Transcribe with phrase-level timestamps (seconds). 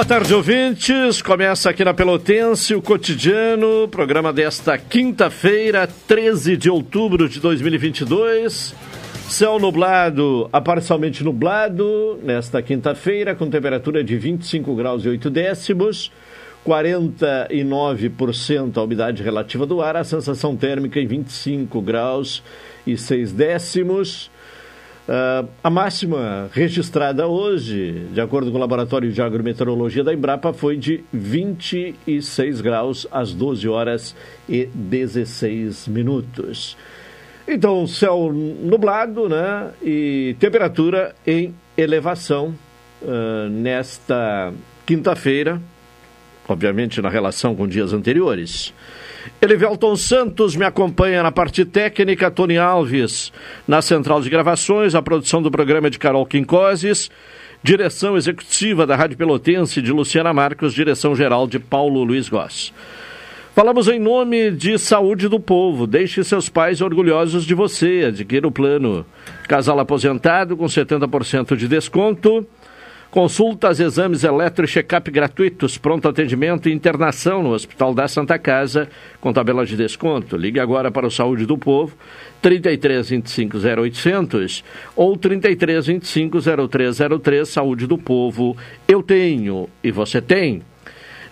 [0.00, 1.20] Boa tarde, ouvintes.
[1.20, 8.74] Começa aqui na Pelotense o cotidiano, programa desta quinta-feira, 13 de outubro de 2022.
[9.28, 16.10] Céu nublado a parcialmente nublado nesta quinta-feira, com temperatura de 25 graus e 8 décimos,
[16.66, 22.42] 49% a umidade relativa do ar, a sensação térmica em 25 graus
[22.86, 24.30] e 6 décimos.
[25.08, 30.76] Uh, a máxima registrada hoje, de acordo com o Laboratório de Agrometeorologia da Embrapa, foi
[30.76, 34.14] de 26 graus às 12 horas
[34.48, 36.76] e 16 minutos.
[37.48, 39.72] Então, céu nublado, né?
[39.82, 42.54] E temperatura em elevação
[43.02, 44.52] uh, nesta
[44.86, 45.60] quinta-feira,
[46.48, 48.72] obviamente na relação com dias anteriores.
[49.40, 53.32] Elivelton Santos me acompanha na parte técnica, Tony Alves
[53.66, 57.10] na central de gravações, a produção do programa de Carol Quincoses,
[57.62, 62.72] direção executiva da Rádio Pelotense de Luciana Marcos, direção geral de Paulo Luiz Goss.
[63.54, 65.86] Falamos em nome de Saúde do Povo.
[65.86, 68.04] Deixe seus pais orgulhosos de você.
[68.06, 69.04] Adquira o plano
[69.48, 72.46] Casal Aposentado com 70% de desconto.
[73.10, 78.88] Consultas, exames eletro e check-up gratuitos, pronto atendimento e internação no Hospital da Santa Casa,
[79.20, 80.36] com tabela de desconto.
[80.36, 81.96] Ligue agora para o Saúde do Povo,
[82.40, 86.38] 33 25 0800 ou 33 25
[86.68, 88.56] 0303, Saúde do Povo.
[88.86, 90.62] Eu tenho e você tem.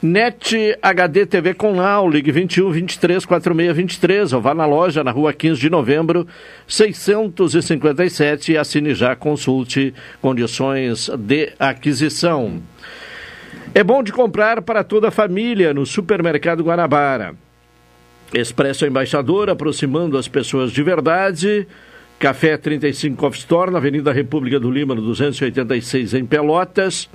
[0.00, 5.10] NET HD TV com Now, ligue 21 23 46 23 ou vá na loja na
[5.10, 6.24] rua 15 de novembro,
[6.68, 9.92] 657 e assine já, consulte
[10.22, 12.62] condições de aquisição.
[13.74, 17.34] É bom de comprar para toda a família no Supermercado Guanabara.
[18.32, 21.66] Expresso Embaixador, aproximando as pessoas de verdade.
[22.20, 27.08] Café 35 Coffee Store, na Avenida República do Lima, no 286, em Pelotas.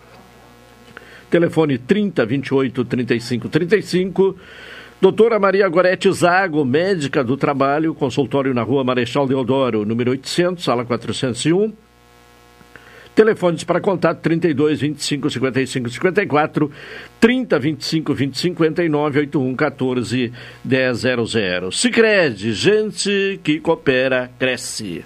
[1.33, 4.37] Telefone 30 28 35 35.
[5.01, 10.85] Doutora Maria Gorete Zago, médica do trabalho, consultório na rua Marechal Deodoro, número 800, sala
[10.85, 11.73] 401.
[13.15, 16.71] Telefones para contato 32 25 55 54,
[17.19, 20.33] 30 25 20 59, 81 14
[20.63, 21.71] 100.
[21.71, 25.03] Sicredi, gente que coopera, cresce.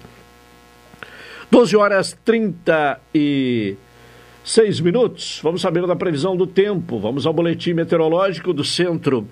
[1.50, 3.76] 12 horas 30 e
[4.48, 6.98] Seis minutos, vamos saber da previsão do tempo.
[6.98, 9.28] Vamos ao boletim meteorológico do Centro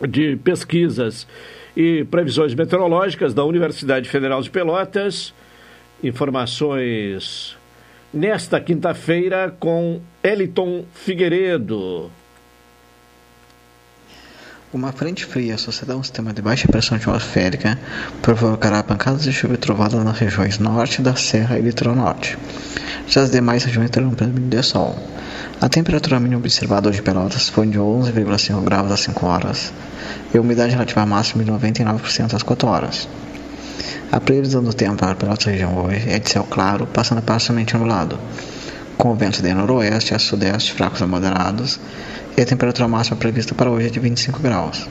[0.00, 1.28] de Pesquisas
[1.76, 5.32] e Previsões Meteorológicas da Universidade Federal de Pelotas.
[6.02, 7.56] Informações
[8.12, 12.10] nesta quinta-feira com Eliton Figueiredo.
[14.74, 17.78] Uma frente fria associada a um sistema de baixa pressão atmosférica
[18.22, 22.38] provocará pancadas de chuva e trovada nas regiões norte da Serra e Litoral Norte.
[23.06, 24.98] Já as demais regiões terão predomínio de sol.
[25.60, 29.74] A temperatura mínima observada hoje em Pelotas foi de 11,5 graus às 5 horas
[30.32, 33.06] e a umidade relativa máxima de 99% às 4 horas.
[34.10, 38.18] A previsão do tempo para Pelotas região hoje é de céu claro, passando parcialmente nublado,
[38.96, 41.78] com ventos de noroeste a sudeste fracos a moderados
[42.36, 44.88] e a temperatura máxima prevista para hoje é de 25 graus.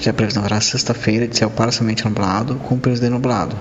[0.00, 3.56] Já a previsão para sexta-feira é de céu parcialmente nublado, com período de nublado,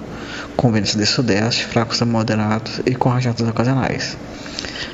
[0.56, 4.18] com ventos de sudeste, fracos a moderados e com rajadas ocasionais.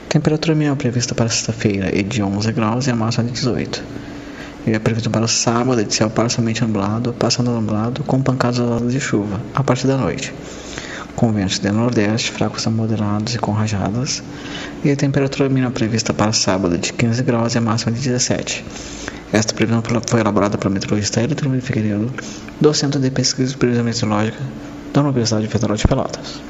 [0.08, 3.84] Temperatura mínima prevista para sexta-feira é de 11 graus e a máxima de 18.
[4.66, 8.92] E a previsão para o sábado é de céu parcialmente nublado, passando nublado, com pancadas
[8.92, 10.34] de chuva a partir da noite.
[11.16, 14.24] Com ventos de nordeste, fracos a moderados e com rajadas.
[14.84, 18.66] E a temperatura mínima prevista para sábado de 15 graus e a máxima de 17.
[19.32, 22.14] Esta previsão foi elaborada pelo meteorologista Elton Figueiredo,
[22.62, 24.38] do Centro de Pesquisa e Previsão Meteorológica
[24.94, 26.42] da Universidade Federal de Pelotas.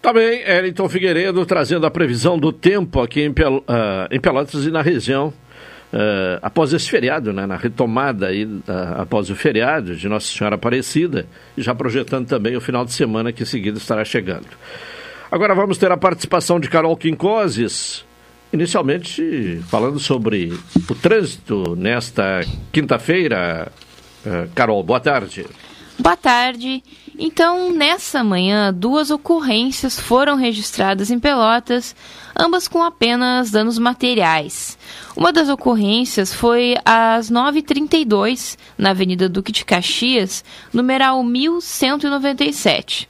[0.00, 3.64] Também tá Elton Figueiredo trazendo a previsão do tempo aqui em, Pel uh,
[4.10, 5.32] em Pelotas e na região.
[5.92, 8.62] Uh, após esse feriado, né, na retomada aí, uh,
[8.98, 11.26] após o feriado de Nossa Senhora Aparecida,
[11.58, 14.46] já projetando também o final de semana que em seguida estará chegando.
[15.32, 18.04] Agora vamos ter a participação de Carol Quincoses,
[18.52, 20.56] inicialmente falando sobre
[20.88, 22.40] o trânsito nesta
[22.70, 23.72] quinta-feira.
[24.24, 25.44] Uh, Carol, boa tarde.
[25.98, 26.82] Boa tarde.
[27.18, 31.94] Então, nessa manhã, duas ocorrências foram registradas em Pelotas,
[32.40, 34.78] ambas com apenas danos materiais.
[35.14, 40.42] Uma das ocorrências foi às 9h32, na Avenida Duque de Caxias,
[40.72, 43.06] numeral 1197.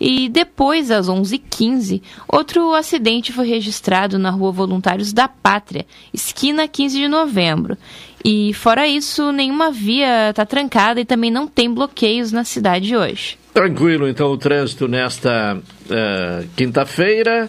[0.00, 6.98] E depois, às 11h15, outro acidente foi registrado na Rua Voluntários da Pátria, esquina 15
[6.98, 7.78] de novembro.
[8.24, 13.38] E fora isso, nenhuma via está trancada e também não tem bloqueios na cidade hoje.
[13.54, 17.48] Tranquilo, então, o trânsito nesta uh, quinta-feira.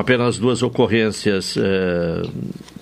[0.00, 2.22] Apenas duas ocorrências uh,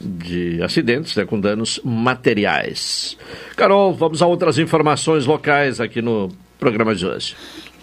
[0.00, 3.19] de acidentes né, com danos materiais.
[3.56, 6.31] Carol, vamos a outras informações locais aqui no
[6.61, 7.35] programa de hoje.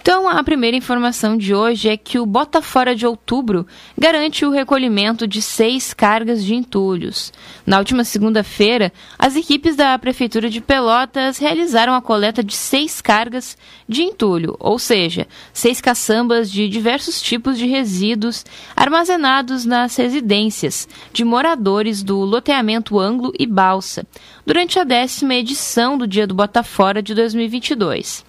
[0.08, 3.66] Então, a primeira informação de hoje é que o Bota Fora de Outubro
[3.98, 7.34] garante o recolhimento de seis cargas de entulhos.
[7.66, 13.58] Na última segunda-feira, as equipes da Prefeitura de Pelotas realizaram a coleta de seis cargas
[13.90, 21.26] de entulho, ou seja, seis caçambas de diversos tipos de resíduos armazenados nas residências de
[21.26, 24.06] moradores do loteamento Anglo e Balsa,
[24.46, 28.24] durante a décima edição do Dia do Bota Fora de 2022.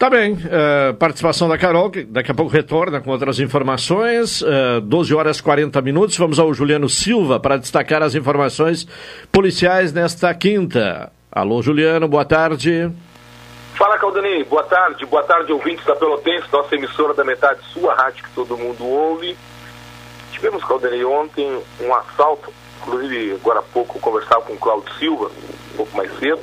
[0.04, 4.42] Tá bem, uh, participação da Carol, que daqui a pouco retorna com outras informações.
[4.42, 6.18] Uh, 12 horas e 40 minutos.
[6.18, 8.86] Vamos ao Juliano Silva para destacar as informações
[9.32, 11.10] policiais nesta quinta.
[11.32, 12.92] Alô, Juliano, boa tarde.
[13.76, 15.06] Fala, Caldanei, boa tarde.
[15.06, 19.34] Boa tarde, ouvintes da Pelotense, nossa emissora da metade sua rádio que todo mundo ouve.
[20.32, 21.48] Tivemos, Caldanei, ontem
[21.80, 22.52] um assalto,
[22.82, 25.30] inclusive agora há pouco conversava com o Cláudio Silva,
[25.72, 26.42] um pouco mais cedo,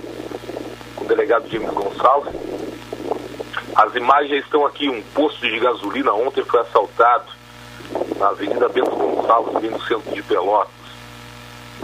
[0.96, 2.42] com o delegado James Gonçalves
[3.76, 7.26] as imagens estão aqui, um posto de gasolina ontem foi assaltado
[8.18, 10.72] na Avenida Bento Gonçalves, ali no centro de Pelotas.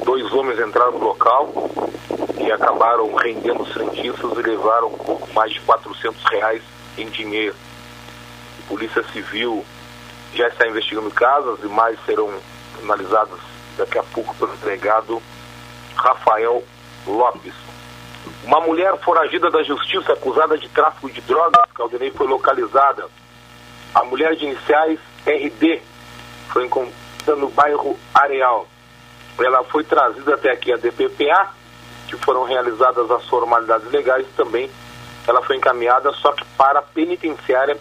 [0.04, 1.52] Dois homens entraram no local
[2.40, 4.92] e acabaram rendendo os rentistas e levaram
[5.34, 6.62] mais de 400 reais
[6.98, 7.56] em dinheiro.
[8.60, 9.66] A Polícia Civil
[10.34, 12.32] já está investigando o caso, as imagens serão
[12.84, 13.40] analisadas
[13.78, 15.22] daqui a pouco pelo delegado
[15.96, 16.64] Rafael
[17.08, 17.67] Lopes.
[18.44, 23.08] Uma mulher foragida da justiça acusada de tráfico de drogas, Caldenei, foi localizada.
[23.94, 25.82] A mulher de iniciais RD
[26.50, 28.68] foi encontrada no bairro Areal.
[29.40, 31.50] Ela foi trazida até aqui a DPPA,
[32.08, 34.70] que foram realizadas as formalidades legais também
[35.28, 37.78] ela foi encaminhada só que para a penitenciária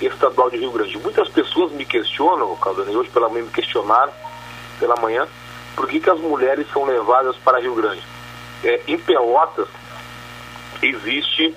[0.00, 0.98] estadual de Rio Grande.
[0.98, 4.12] Muitas pessoas me questionam, Caldanei, hoje pela manhã me questionaram,
[4.80, 5.28] pela manhã,
[5.74, 8.02] por que, que as mulheres são levadas para Rio Grande.
[8.64, 9.68] É, em Pelotas,
[10.82, 11.54] existe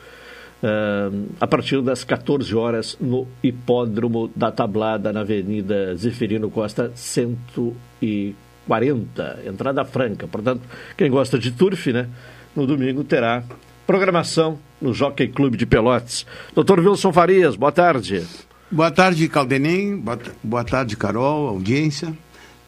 [0.62, 9.40] uh, a partir das 14 horas no Hipódromo da Tablada, na Avenida Zeferino Costa 140,
[9.46, 10.26] entrada franca.
[10.26, 10.62] Portanto,
[10.96, 12.08] quem gosta de turf, né,
[12.54, 13.42] no domingo terá
[13.86, 16.26] programação no Jockey Clube de Pelotas.
[16.54, 18.24] Doutor Wilson Farias, boa tarde.
[18.70, 20.02] Boa tarde, Caldenem.
[20.42, 22.16] Boa tarde, Carol, audiência.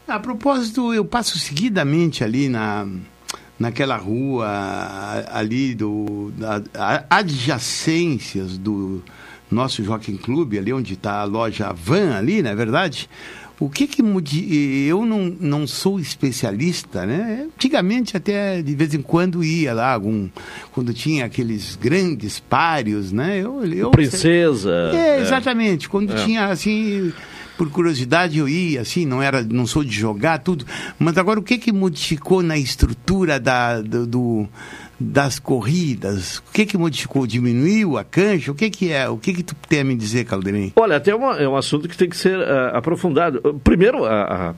[0.08, 2.88] A propósito, eu passo seguidamente ali na,
[3.62, 4.48] naquela rua
[5.30, 6.32] ali do
[7.08, 9.00] adjacências do
[9.48, 13.08] nosso Jockey Club, ali onde está a loja Van ali, não é verdade?
[13.60, 17.46] O que que eu não, não sou especialista, né?
[17.54, 20.28] Antigamente até de vez em quando ia lá algum
[20.72, 23.38] quando tinha aqueles grandes páreos, né?
[23.38, 24.90] Eu, eu princesa.
[24.92, 25.88] É, exatamente.
[25.88, 26.24] Quando é.
[26.24, 27.12] tinha assim
[27.56, 30.64] por curiosidade eu ia, assim, não era, não sou de jogar tudo.
[30.98, 34.48] Mas agora o que que modificou na estrutura da, do, do
[34.98, 36.38] das corridas?
[36.38, 37.26] O que que modificou?
[37.26, 38.52] Diminuiu a cancha?
[38.52, 39.08] O que que é?
[39.08, 40.72] O que que tu tem a me dizer, Calderim?
[40.76, 43.60] Olha, até uma, é um assunto que tem que ser uh, aprofundado.
[43.64, 44.54] Primeiro, a, a,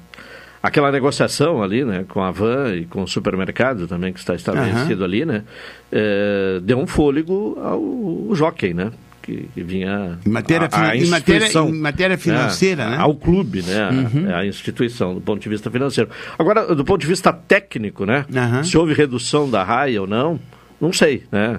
[0.63, 5.01] aquela negociação ali, né, com a van e com o supermercado também que está estabelecido
[5.01, 5.05] uhum.
[5.05, 5.45] ali, né,
[5.93, 8.91] é, deu um fôlego ao, ao jockey, né?
[9.25, 12.97] Que, que vinha em matéria, a, a em matéria, em matéria financeira, né?
[12.99, 13.89] Ao clube, né?
[13.91, 14.31] Uhum.
[14.31, 16.11] A, a, instituição, do ponto de vista financeiro.
[16.39, 18.27] Agora, do ponto de vista técnico, né?
[18.31, 18.63] Uhum.
[18.63, 20.39] Se houve redução da raia ou não,
[20.81, 21.59] não sei, né?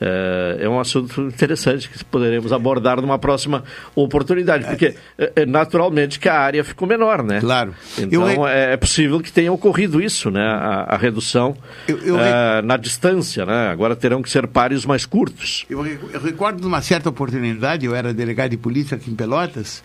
[0.00, 6.18] É, é um assunto interessante que poderemos abordar numa próxima oportunidade, porque é, é, naturalmente
[6.18, 7.40] que a área ficou menor, né?
[7.40, 7.74] Claro.
[7.98, 8.46] Então eu...
[8.46, 10.44] é, é possível que tenha ocorrido isso, né?
[10.44, 11.56] A, a redução
[11.88, 12.16] eu, eu...
[12.64, 13.68] Na distância, né?
[13.68, 15.64] Agora terão que ser pares mais curtos.
[15.68, 19.82] Eu, eu recordo de uma certa oportunidade, eu era delegado de polícia aqui em Pelotas,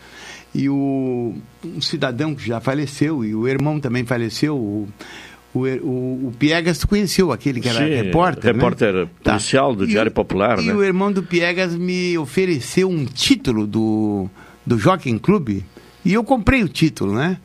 [0.54, 4.88] e o, um cidadão que já faleceu, e o irmão também faleceu, o,
[5.54, 9.10] o, o, o, Piegas tu conheceu aquele que era Sim, repórter, repórter né?
[9.24, 9.80] policial tá.
[9.80, 10.74] do Diário o, Popular, e né?
[10.74, 14.30] E o irmão do Piegas me ofereceu um título do,
[14.66, 15.62] do Jockey Club
[16.06, 17.38] e eu comprei o título, né?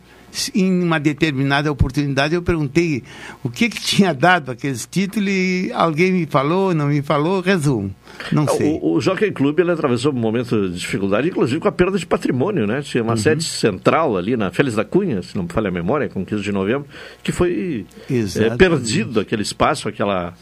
[0.55, 3.03] Em uma determinada oportunidade eu perguntei
[3.43, 7.95] o que que tinha dado aqueles títulos e alguém me falou, não me falou, resumo.
[8.33, 8.79] Não sei.
[8.83, 12.07] O, o Jockey Club ele atravessou um momento de dificuldade, inclusive com a perda de
[12.07, 12.83] patrimônio, né?
[12.83, 13.17] Tinha uma uhum.
[13.17, 16.43] sede central ali na Félix da Cunha, se não me falha a memória, com 15
[16.43, 16.87] de novembro,
[17.23, 20.35] que foi é, perdido aquele espaço, aquela,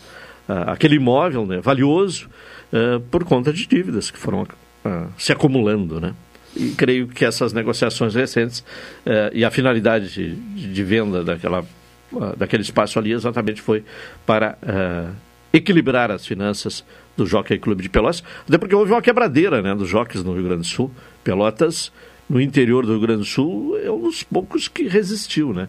[0.49, 2.29] aquele imóvel né, valioso,
[2.73, 6.15] uh, por conta de dívidas que foram uh, se acumulando, né?
[6.55, 8.65] E creio que essas negociações recentes
[9.07, 11.65] eh, e a finalidade de, de venda daquela,
[12.13, 13.83] uh, daquele espaço ali exatamente foi
[14.27, 15.15] para uh,
[15.53, 16.85] equilibrar as finanças
[17.17, 20.45] do Jockey Clube de Pelotas, até porque houve uma quebradeira né, dos jockeys no Rio
[20.45, 20.91] Grande do Sul.
[21.25, 21.93] Pelotas,
[22.29, 25.69] no interior do Rio Grande do Sul, é um dos poucos que resistiu né,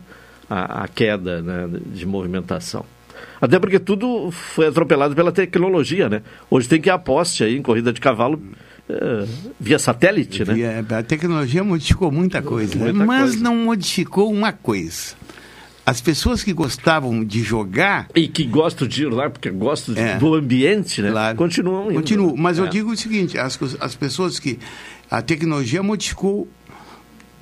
[0.50, 2.86] à, à queda né, de movimentação.
[3.40, 6.22] Até porque tudo foi atropelado pela tecnologia, né?
[6.50, 8.42] Hoje tem que ir a poste aí em corrida de cavalo
[9.60, 10.54] via satélite, né?
[10.54, 13.44] Via, a tecnologia modificou muita coisa, muita mas coisa.
[13.44, 15.16] não modificou uma coisa.
[15.86, 18.08] As pessoas que gostavam de jogar.
[18.16, 21.12] E que gostam de ir lá, porque gostam é, do ambiente, né?
[21.12, 21.38] Claro.
[21.38, 21.96] Continuam indo.
[21.96, 22.38] Continuam.
[22.38, 22.62] Mas é.
[22.62, 24.60] eu digo o seguinte: as, as pessoas que.
[25.12, 26.48] A tecnologia modificou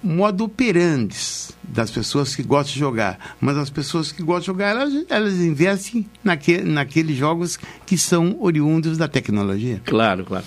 [0.04, 3.36] modo operantes das pessoas que gostam de jogar.
[3.40, 8.36] Mas as pessoas que gostam de jogar, elas, elas investem naque, naqueles jogos que são
[8.40, 9.82] oriundos da tecnologia.
[9.86, 10.46] Claro, claro.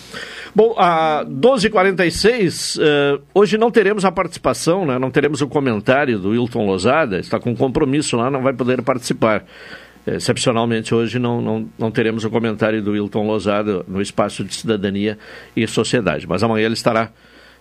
[0.54, 4.99] Bom, a 12h46, uh, eh, hoje não teremos a participação, né?
[4.99, 9.44] não teremos o comentário do Wilton Lozada, está com compromisso lá, não vai poder participar.
[10.06, 15.18] Excepcionalmente hoje não, não, não teremos o comentário do Wilton Lozada no espaço de cidadania
[15.56, 17.11] e sociedade, mas amanhã ele estará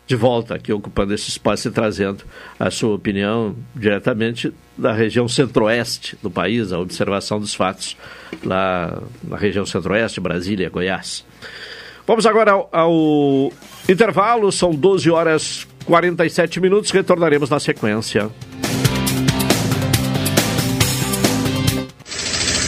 [0.06, 2.24] de volta aqui ocupando esse espaço e trazendo
[2.60, 7.96] a sua opinião diretamente da região centro-oeste do país, a observação dos fatos
[8.44, 11.26] lá na região centro-oeste, Brasília, Goiás.
[12.06, 13.54] Vamos agora ao, ao
[13.88, 18.30] intervalo, são 12 horas 47 minutos, retornaremos na sequência.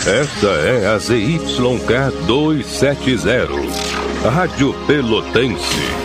[0.07, 6.04] Esta é a ZYK 270, Rádio Pelotense,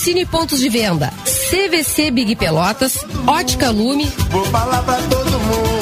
[0.03, 1.13] Patrocine pontos de venda.
[1.23, 4.11] CVC Big Pelotas, Ótica Lume.
[4.31, 5.79] Vou falar pra todo mundo.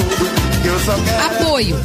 [1.26, 1.76] Apoio: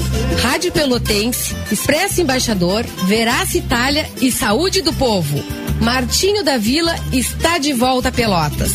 [0.42, 5.42] Rádio Pelotense, Expresso Embaixador, Verace Itália e Saúde do Povo.
[5.80, 8.72] Martinho da Vila está de volta a Pelotas.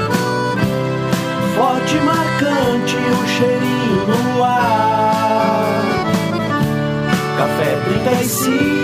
[1.56, 5.84] Forte marcante o cheirinho no ar.
[7.38, 7.78] Café
[8.10, 8.75] 35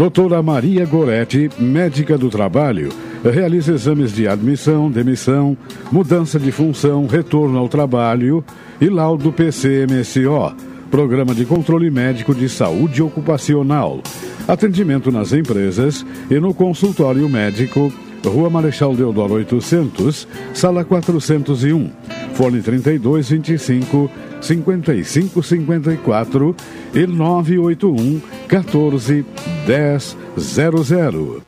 [0.00, 2.88] Doutora Maria Goretti, médica do trabalho,
[3.22, 5.54] realiza exames de admissão, demissão,
[5.92, 8.42] mudança de função, retorno ao trabalho
[8.80, 10.56] e laudo PCMSO,
[10.90, 14.00] Programa de Controle Médico de Saúde Ocupacional.
[14.48, 17.92] Atendimento nas empresas e no consultório médico,
[18.24, 21.90] Rua Marechal Deodoro 800, Sala 401,
[22.34, 24.10] Fone 3225
[24.40, 26.56] 5554
[26.94, 29.24] e 981 14
[29.66, 31.42] 1000.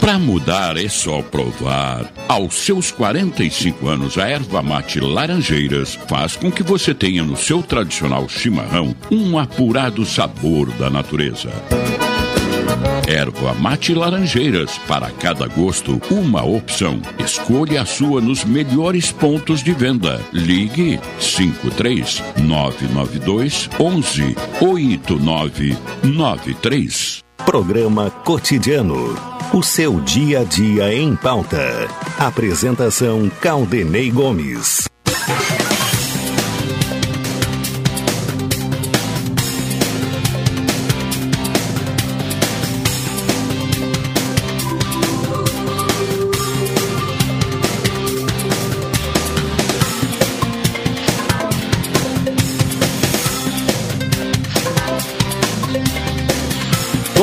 [0.00, 2.12] Para mudar é só provar.
[2.28, 7.62] Aos seus 45 anos, a erva mate Laranjeiras faz com que você tenha no seu
[7.62, 11.50] tradicional chimarrão um apurado sabor da natureza.
[13.06, 17.00] Erva mate Laranjeiras, para cada gosto, uma opção.
[17.18, 20.20] Escolha a sua nos melhores pontos de venda.
[20.32, 27.22] Ligue 53 992 11 8993.
[27.44, 29.14] Programa Cotidiano.
[29.52, 31.86] O seu dia a dia em pauta.
[32.18, 34.88] Apresentação Caldenei Gomes.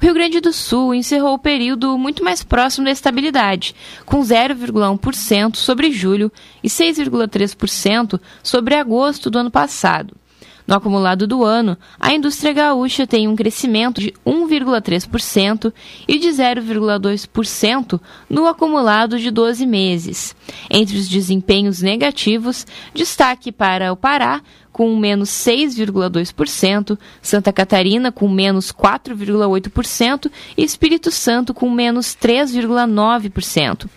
[0.02, 5.58] O Rio Grande do Sul encerrou o período muito mais próximo da estabilidade, com 0,1%
[5.58, 6.32] sobre julho
[6.64, 10.23] e 6,3% sobre agosto do ano passado.
[10.66, 15.74] No acumulado do ano, a indústria gaúcha tem um crescimento de 1,3%
[16.08, 18.00] e de 0,2%
[18.30, 20.36] no acumulado de 12 meses.
[20.70, 24.42] Entre os desempenhos negativos, destaque para o Pará,
[24.74, 33.88] com menos 6,2%, Santa Catarina com menos 4,8% e Espírito Santo com menos 3,9%.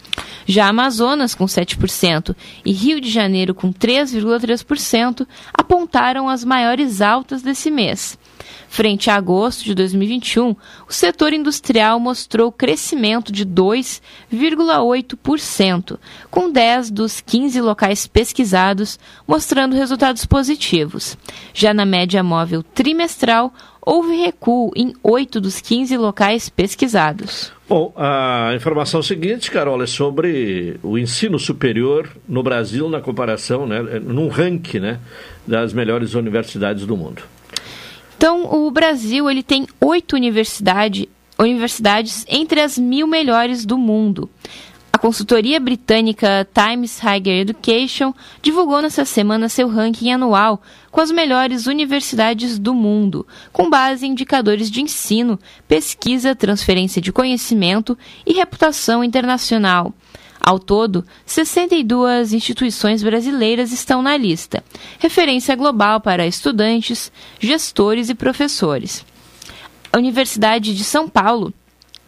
[0.44, 7.70] Já Amazonas, com 7%, e Rio de Janeiro, com 3,3%, apontaram as maiores altas desse
[7.70, 8.18] mês.
[8.76, 10.54] Frente a agosto de 2021,
[10.86, 15.98] o setor industrial mostrou crescimento de 2,8%,
[16.30, 21.16] com 10 dos 15 locais pesquisados mostrando resultados positivos.
[21.54, 27.50] Já na média móvel trimestral, houve recuo em 8 dos 15 locais pesquisados.
[27.66, 33.80] Bom, a informação seguinte, Carol, é sobre o ensino superior no Brasil na comparação, né,
[34.04, 35.00] num ranking né,
[35.46, 37.22] das melhores universidades do mundo.
[38.16, 44.30] Então, o Brasil ele tem oito universidade, universidades entre as mil melhores do mundo.
[44.96, 51.66] A consultoria britânica Times Higher Education divulgou nessa semana seu ranking anual com as melhores
[51.66, 59.04] universidades do mundo, com base em indicadores de ensino, pesquisa, transferência de conhecimento e reputação
[59.04, 59.92] internacional.
[60.46, 64.62] Ao todo, 62 instituições brasileiras estão na lista,
[65.00, 69.04] referência global para estudantes, gestores e professores.
[69.92, 71.52] A Universidade de São Paulo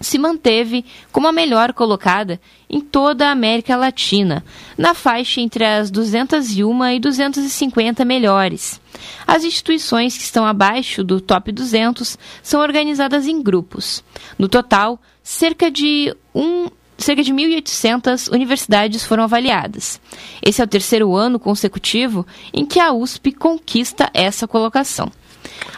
[0.00, 4.44] se manteve como a melhor colocada em toda a América Latina,
[4.76, 8.80] na faixa entre as 201 e 250 melhores.
[9.26, 14.04] As instituições que estão abaixo do top 200 são organizadas em grupos.
[14.38, 20.00] No total, cerca de um, cerca de 1.800 universidades foram avaliadas.
[20.44, 25.10] Esse é o terceiro ano consecutivo em que a USP conquista essa colocação.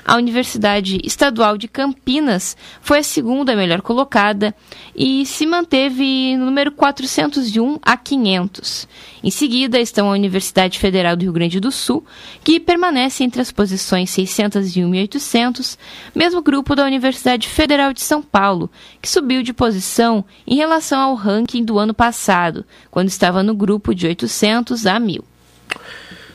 [0.04, 4.54] A Universidade Estadual de Campinas foi a segunda melhor colocada
[4.94, 8.88] e se manteve no número 401 a 500.
[9.22, 12.04] Em seguida estão a Universidade Federal do Rio Grande do Sul,
[12.42, 15.78] que permanece entre as posições 601 e 800,
[16.14, 21.14] mesmo grupo da Universidade Federal de São Paulo, que subiu de posição em relação ao
[21.14, 25.24] ranking do ano passado, quando estava no grupo de 800 a 1000.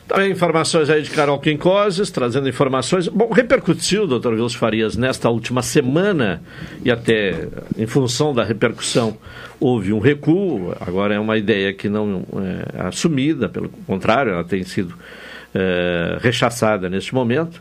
[0.06, 3.08] Também informações aí de Carol Quincoses, trazendo informações.
[3.08, 6.40] Bom, repercutiu, doutor Wilson Farias, nesta última semana,
[6.84, 9.18] e até em função da repercussão,
[9.58, 10.72] houve um recuo.
[10.80, 14.94] Agora é uma ideia que não é assumida, pelo contrário, ela tem sido
[15.52, 17.60] é, rechaçada neste momento.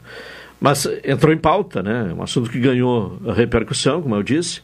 [0.59, 2.13] Mas entrou em pauta, né?
[2.15, 4.61] Um assunto que ganhou repercussão, como eu disse.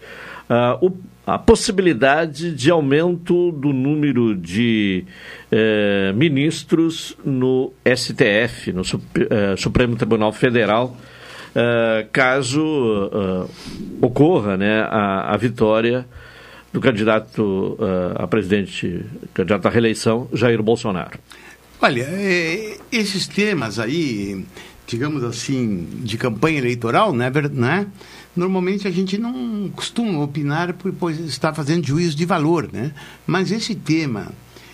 [0.50, 0.92] Uh, o
[1.34, 5.06] a possibilidade de aumento do número de
[5.50, 10.98] eh, ministros no STF, no eh, Supremo Tribunal Federal,
[11.56, 13.50] eh, caso
[14.02, 16.06] ocorra né, a, a, vitória
[16.74, 17.78] do candidato
[18.16, 21.18] a presidente, candidato à reeleição, Jair Bolsonaro.
[21.82, 22.08] Olha,
[22.92, 24.46] esses temas aí,
[24.86, 27.88] digamos assim, de campanha eleitoral, né, né?
[28.36, 32.94] Normalmente a gente não costuma opinar pois está fazendo juízo de valor, né?
[33.28, 34.32] Mas esse tema,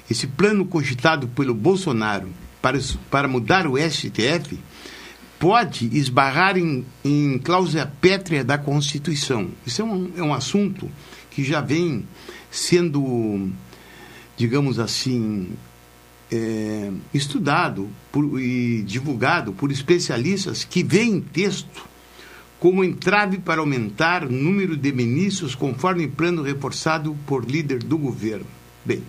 [0.09, 2.29] esse plano cogitado pelo Bolsonaro
[2.61, 4.59] para, para mudar o STF,
[5.39, 9.49] pode esbarrar em, em cláusula pétrea da Constituição.
[9.65, 10.89] Isso é um, é um assunto
[11.31, 12.05] que já vem
[12.49, 13.49] sendo,
[14.35, 15.49] digamos assim,
[16.31, 21.87] é, estudado por, e divulgado por especialistas que veem texto
[22.59, 28.47] como entrave para aumentar o número de ministros conforme plano reforçado por líder do governo.
[28.83, 29.03] Bem,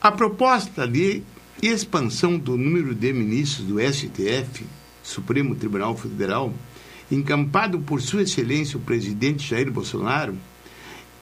[0.00, 1.22] a proposta de
[1.62, 4.64] expansão do número de ministros do STF,
[5.02, 6.52] Supremo Tribunal Federal,
[7.10, 10.36] encampado por Sua Excelência o presidente Jair Bolsonaro,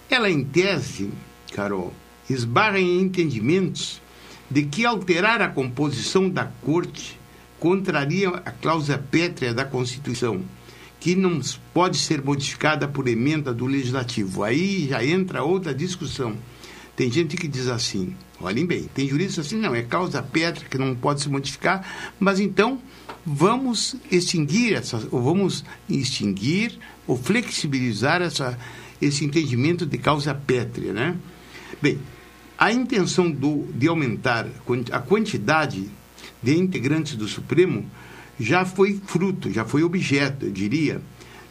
[0.09, 1.11] ela em tese,
[1.53, 1.93] Carol,
[2.29, 4.01] esbarra em entendimentos
[4.51, 7.19] de que alterar a composição da corte
[7.59, 10.43] contraria a cláusula pétrea da Constituição
[11.05, 11.39] que não
[11.75, 14.43] pode ser modificada por emenda do legislativo.
[14.43, 16.35] Aí já entra outra discussão.
[16.97, 20.79] Tem gente que diz assim, olhem bem, tem juristas assim, não, é causa pétrea que
[20.79, 21.87] não pode se modificar,
[22.19, 22.81] mas então
[23.23, 28.59] vamos extinguir essa, ou vamos extinguir ou flexibilizar essa,
[28.99, 31.19] esse entendimento de causa pétrea, né?
[31.83, 31.99] Bem,
[32.57, 34.47] a intenção do, de aumentar
[34.91, 35.87] a quantidade
[36.43, 37.85] de integrantes do Supremo
[38.39, 41.01] já foi fruto, já foi objeto, eu diria,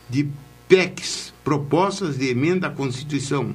[0.09, 0.27] de
[0.67, 3.53] PECs, propostas de emenda à Constituição,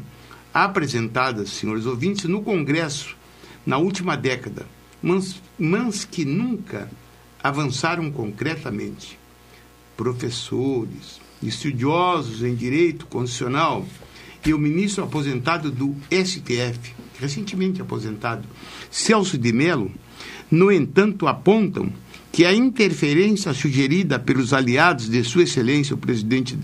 [0.52, 3.16] apresentadas, senhores ouvintes, no Congresso
[3.68, 4.66] na última década,
[5.02, 6.90] mas, mas que nunca
[7.42, 9.18] avançaram concretamente.
[9.96, 13.84] Professores, estudiosos em direito constitucional
[14.44, 18.48] e o ministro aposentado do STF, recentemente aposentado,
[18.90, 19.90] Celso de Mello,
[20.50, 21.92] no entanto, apontam
[22.38, 26.56] que a interferência sugerida pelos aliados de Sua Excelência, o presidente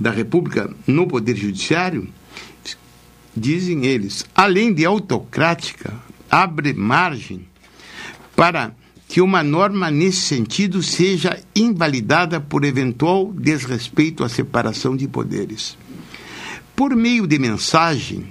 [0.00, 2.08] da República, no Poder Judiciário,
[3.36, 5.92] dizem eles, além de autocrática,
[6.30, 7.46] abre margem
[8.34, 8.74] para
[9.06, 15.76] que uma norma nesse sentido seja invalidada por eventual desrespeito à separação de poderes.
[16.74, 18.24] Por meio de mensagem,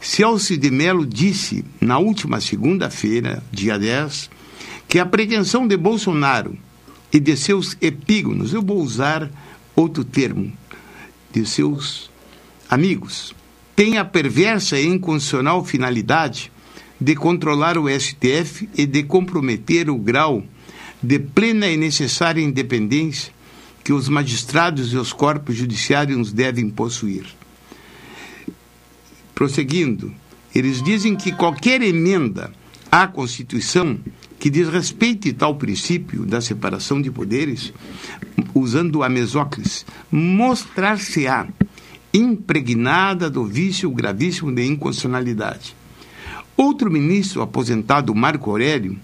[0.00, 4.30] Celso de Mello disse na última segunda-feira, dia 10,
[4.92, 6.54] que a pretensão de Bolsonaro
[7.10, 9.30] e de seus epígonos, eu vou usar
[9.74, 10.52] outro termo,
[11.32, 12.10] de seus
[12.68, 13.34] amigos,
[13.74, 16.52] tem a perversa e inconstitucional finalidade
[17.00, 20.44] de controlar o STF e de comprometer o grau
[21.02, 23.32] de plena e necessária independência
[23.82, 27.24] que os magistrados e os corpos judiciários devem possuir.
[29.34, 30.12] Prosseguindo,
[30.54, 32.52] eles dizem que qualquer emenda
[32.90, 33.98] à Constituição
[34.42, 37.72] que desrespeite tal princípio da separação de poderes,
[38.52, 41.46] usando a mesóclise, mostrar-se-á
[42.12, 45.76] impregnada do vício gravíssimo de inconstitucionalidade.
[46.56, 48.98] Outro ministro aposentado, Marco Aurélio,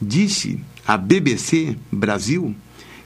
[0.00, 2.54] disse à BBC Brasil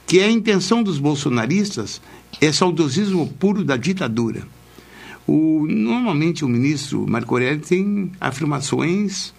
[0.06, 1.98] que a intenção dos bolsonaristas
[2.42, 4.46] é saudosismo puro da ditadura.
[5.26, 9.32] O, normalmente o ministro Marco Aurélio tem afirmações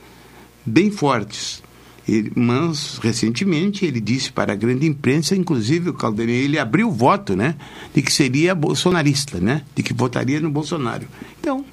[0.66, 1.62] bem fortes.
[2.12, 6.91] Ele, mas, recentemente, ele disse para a grande imprensa, inclusive o Caldeirão, ele abriu o
[6.91, 7.56] voto, né?
[7.93, 9.63] De que seria bolsonarista, né?
[9.74, 11.08] De que votaria no Bolsonaro.
[11.39, 11.63] Então,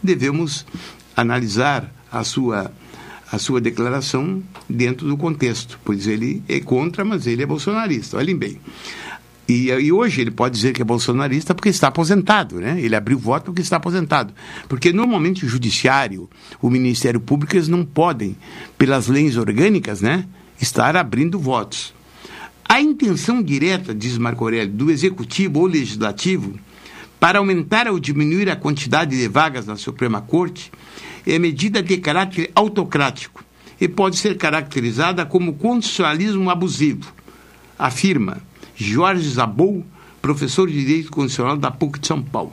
[0.00, 0.64] devemos
[1.16, 2.70] analisar a sua,
[3.32, 8.18] a sua declaração dentro do contexto, pois ele é contra, mas ele é bolsonarista.
[8.18, 8.60] Olhem bem.
[9.48, 12.78] E, e, hoje ele pode dizer que é bolsonarista porque está aposentado, né?
[12.78, 14.34] Ele abriu voto porque está aposentado.
[14.68, 16.28] Porque normalmente o judiciário,
[16.60, 18.36] o Ministério Público, eles não podem,
[18.76, 20.26] pelas leis orgânicas, né,
[20.60, 21.94] estar abrindo votos.
[22.68, 26.58] A intenção direta, diz Marco Aurélio, do executivo ou legislativo
[27.18, 30.70] para aumentar ou diminuir a quantidade de vagas na Suprema Corte
[31.26, 33.42] é medida de caráter autocrático
[33.80, 37.12] e pode ser caracterizada como constitucionalismo abusivo.
[37.78, 38.42] Afirma
[38.80, 39.84] Jorge Zabou,
[40.22, 42.52] professor de Direito Constitucional da PUC de São Paulo.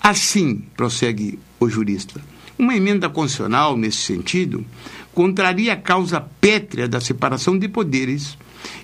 [0.00, 2.20] Assim, prossegue o jurista,
[2.58, 4.66] uma emenda constitucional nesse sentido
[5.14, 8.36] contraria a causa pétrea da separação de poderes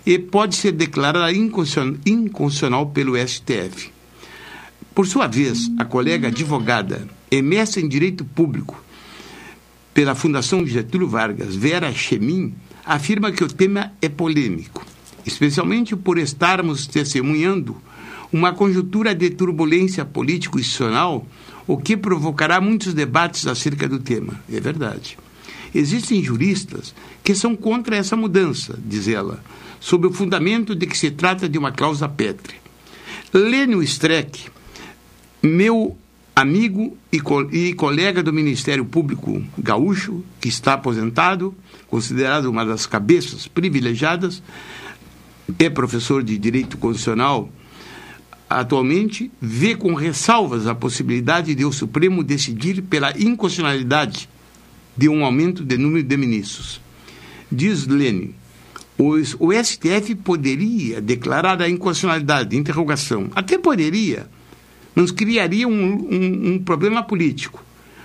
[0.06, 3.92] e pode ser declarada inconstitucional pelo STF.
[4.94, 8.80] Por sua vez, a colega advogada e mestre em Direito Público
[9.92, 14.93] pela Fundação Getúlio Vargas, Vera Chemin, afirma que o tema é polêmico
[15.26, 17.76] especialmente por estarmos testemunhando
[18.32, 21.26] uma conjuntura de turbulência político-institucional,
[21.66, 24.40] o que provocará muitos debates acerca do tema.
[24.52, 25.16] É verdade.
[25.74, 29.42] Existem juristas que são contra essa mudança, diz ela,
[29.80, 32.58] sob o fundamento de que se trata de uma cláusula pétrea.
[33.32, 34.46] Lênio Streck,
[35.42, 35.96] meu
[36.34, 41.54] amigo e, co e colega do Ministério Público Gaúcho, que está aposentado,
[41.88, 44.42] considerado uma das cabeças privilegiadas,
[45.58, 47.50] é professor de Direito Constitucional,
[48.48, 54.28] atualmente vê com ressalvas a possibilidade de o Supremo decidir pela inconstitucionalidade
[54.96, 56.80] de um aumento de número de ministros.
[57.50, 58.34] Diz Lênin,
[58.96, 64.28] o STF poderia declarar a inconstitucionalidade, interrogação, até poderia,
[64.94, 67.62] mas criaria um, um, um problema político,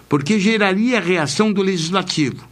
[0.07, 2.47] porque geraria reação do legislativo.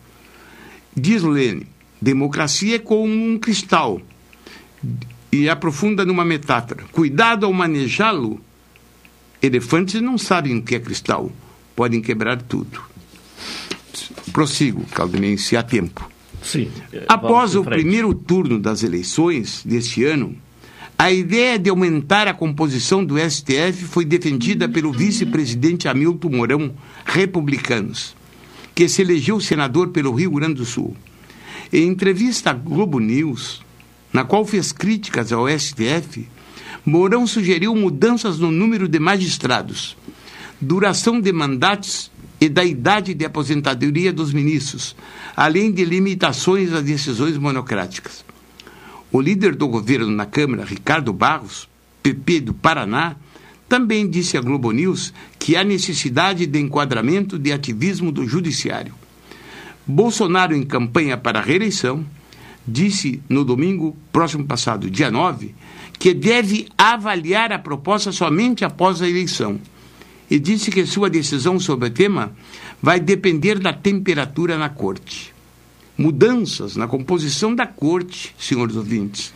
[0.95, 1.65] Diz Lênin,
[1.99, 3.99] democracia é como um cristal,
[5.31, 8.39] e aprofunda numa metáfora: cuidado ao manejá-lo.
[9.41, 11.31] Elefantes não sabem o que é cristal,
[11.75, 12.81] podem quebrar tudo.
[14.31, 16.09] Prossigo, Caldenei, se há tempo.
[16.41, 16.71] Sim.
[17.07, 20.35] Após o primeiro turno das eleições deste ano,
[20.97, 26.73] a ideia de aumentar a composição do STF foi defendida pelo vice-presidente Hamilton Mourão,
[27.05, 28.15] republicanos,
[28.73, 30.95] que se elegeu senador pelo Rio Grande do Sul.
[31.71, 33.61] Em entrevista à Globo News,
[34.11, 36.27] na qual fez críticas ao STF,
[36.85, 39.97] Mourão sugeriu mudanças no número de magistrados,
[40.61, 44.95] duração de mandatos e da idade de aposentadoria dos ministros,
[45.35, 48.23] além de limitações às decisões monocráticas.
[49.11, 51.67] O líder do governo na Câmara, Ricardo Barros,
[52.01, 53.15] PP do Paraná,
[53.67, 58.93] também disse à Globo News que há necessidade de enquadramento de ativismo do judiciário.
[59.85, 62.05] Bolsonaro, em campanha para a reeleição,
[62.67, 65.55] disse no domingo próximo passado, dia 9,
[65.97, 69.59] que deve avaliar a proposta somente após a eleição.
[70.29, 72.33] E disse que sua decisão sobre o tema
[72.81, 75.33] vai depender da temperatura na corte.
[75.97, 79.33] Mudanças na composição da corte, senhores ouvintes,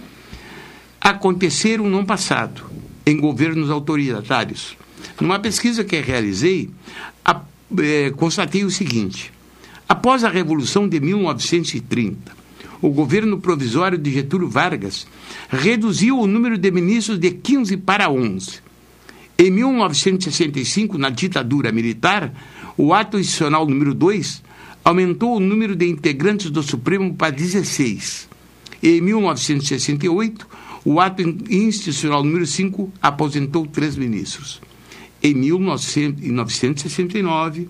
[0.99, 2.63] aconteceram no passado,
[3.05, 4.77] em governos autoritários.
[5.19, 6.69] Numa pesquisa que realizei,
[7.25, 7.41] a,
[7.79, 9.33] eh, constatei o seguinte:
[9.89, 12.40] após a Revolução de 1930,
[12.81, 15.05] o governo provisório de Getúlio Vargas
[15.49, 18.59] reduziu o número de ministros de 15 para 11.
[19.37, 22.33] Em 1965, na ditadura militar,
[22.77, 24.43] o ato institucional número 2
[24.83, 28.27] aumentou o número de integrantes do Supremo para 16.
[28.81, 30.47] Em 1968,
[30.83, 34.59] o ato institucional número 5 aposentou três ministros.
[35.23, 37.69] Em 1969,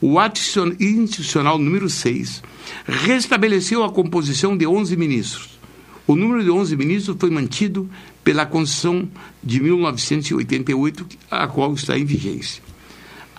[0.00, 0.40] o ato
[0.78, 2.42] institucional número 6
[2.86, 5.58] restabeleceu a composição de 11 ministros.
[6.06, 7.90] O número de 11 ministros foi mantido
[8.22, 9.08] pela Constituição
[9.42, 12.62] de 1988, a qual está em vigência.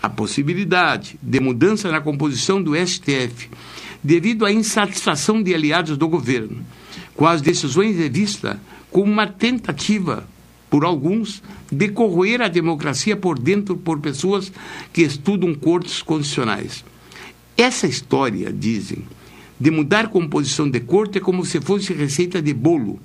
[0.01, 3.49] A possibilidade de mudança na composição do STF,
[4.03, 6.65] devido à insatisfação de aliados do governo,
[7.15, 8.59] com as decisões de vista
[8.91, 10.27] como uma tentativa,
[10.73, 14.51] por alguns, de corroer a democracia por dentro por pessoas
[14.91, 16.83] que estudam cortes constitucionais.
[17.55, 19.03] Essa história, dizem,
[19.59, 22.99] de mudar composição de corte é como se fosse receita de bolo,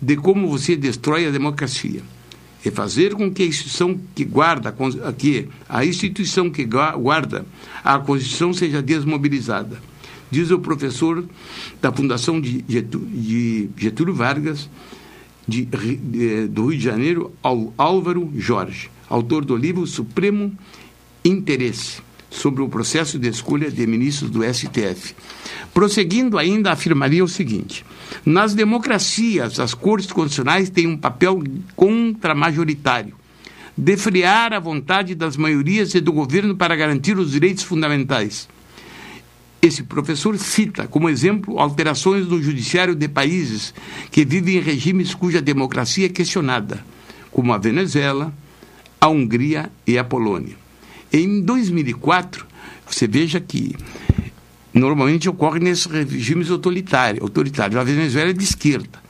[0.00, 2.00] de como você destrói a democracia.
[2.64, 4.74] é fazer com que a instituição que guarda
[5.18, 7.44] que a instituição que guarda
[7.84, 9.78] a Constituição seja desmobilizada.
[10.30, 11.22] Diz o professor
[11.82, 12.64] da Fundação de
[13.76, 14.70] Getúlio Vargas
[15.46, 17.32] de, de, do Rio de Janeiro,
[17.76, 20.52] Álvaro Jorge, autor do livro Supremo
[21.24, 25.14] Interesse sobre o processo de escolha de ministros do STF.
[25.72, 27.84] Prosseguindo ainda, afirmaria o seguinte:
[28.24, 31.42] nas democracias, as cortes constitucionais têm um papel
[31.76, 33.14] contramajoritário
[33.76, 38.48] de frear a vontade das maiorias e do governo para garantir os direitos fundamentais.
[39.64, 43.72] Esse professor cita como exemplo alterações no judiciário de países
[44.10, 46.84] que vivem em regimes cuja democracia é questionada,
[47.30, 48.30] como a Venezuela,
[49.00, 50.54] a Hungria e a Polônia.
[51.10, 52.46] Em 2004,
[52.86, 53.74] você veja que
[54.74, 57.22] normalmente ocorre nesses regimes autoritários.
[57.22, 57.80] autoritários.
[57.80, 59.02] A Venezuela é de esquerda,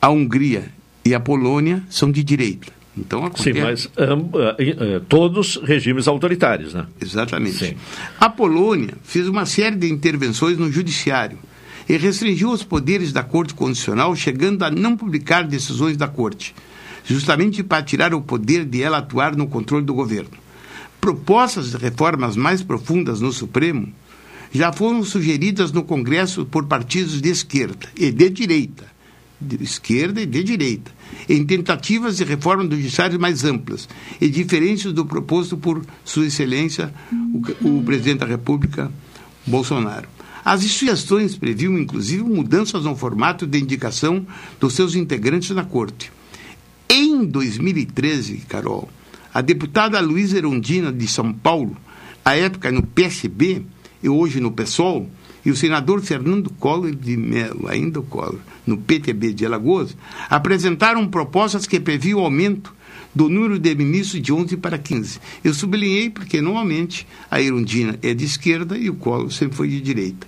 [0.00, 0.72] a Hungria
[1.04, 2.81] e a Polônia são de direita.
[2.96, 3.52] Então, acontece...
[3.54, 6.86] Sim, mas um, uh, uh, todos regimes autoritários, né?
[7.00, 7.56] Exatamente.
[7.56, 7.76] Sim.
[8.20, 11.38] A Polônia fez uma série de intervenções no judiciário
[11.88, 16.54] e restringiu os poderes da Corte Constitucional, chegando a não publicar decisões da Corte,
[17.04, 20.30] justamente para tirar o poder de ela atuar no controle do governo.
[21.00, 23.92] Propostas de reformas mais profundas no Supremo
[24.52, 28.84] já foram sugeridas no Congresso por partidos de esquerda e de direita,
[29.40, 30.92] de esquerda e de direita,
[31.28, 33.88] em tentativas de reforma do judiciário mais amplas
[34.20, 36.92] e diferentes do proposto por Sua Excelência,
[37.62, 38.90] o, o presidente da República,
[39.46, 40.08] Bolsonaro.
[40.44, 44.26] As sugestões previam, inclusive, mudanças no formato de indicação
[44.58, 46.10] dos seus integrantes na Corte.
[46.88, 48.88] Em 2013, Carol,
[49.32, 51.76] a deputada Luísa Erundina de São Paulo,
[52.24, 53.62] à época no PSB,
[54.02, 55.08] e hoje no PSOL,
[55.44, 59.96] e o senador Fernando Collor de Mello, ainda o Collor, no PTB de Alagoas,
[60.30, 62.74] apresentaram propostas que previam o aumento
[63.14, 65.20] do número de ministros de 11 para 15.
[65.44, 69.80] Eu sublinhei porque, normalmente, a Erundina é de esquerda e o Collor sempre foi de
[69.80, 70.26] direita.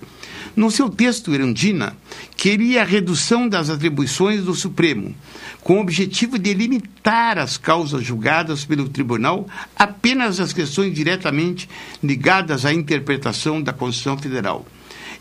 [0.55, 1.97] No seu texto, Erundina
[2.37, 5.13] queria a redução das atribuições do Supremo,
[5.61, 11.67] com o objetivo de limitar as causas julgadas pelo tribunal apenas às questões diretamente
[12.01, 14.65] ligadas à interpretação da Constituição Federal.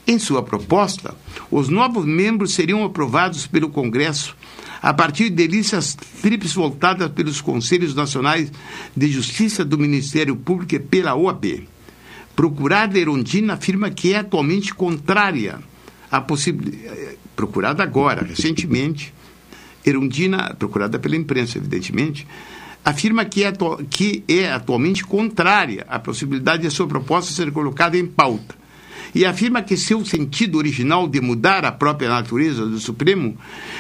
[0.07, 1.15] Em sua proposta,
[1.51, 4.37] os novos membros seriam aprovados pelo Congresso
[4.83, 8.53] a partir de listas tríplices voltadas pelos Conselhos Nacionais
[8.95, 11.67] de Justiça do Ministério Público e pela OAB.
[12.37, 15.59] Procurada Erondina afirma que é atualmente contrária
[16.11, 17.17] à possibilidade.
[17.35, 19.13] Procurada agora, recentemente,
[19.85, 22.27] Erundina, procurada pela imprensa, evidentemente,
[22.85, 23.53] afirma que é,
[23.89, 28.64] que é atualmente contrária à possibilidade de sua proposta ser colocada em pauta
[29.15, 33.37] e afirma que seu sentido original de mudar a própria natureza do Supremo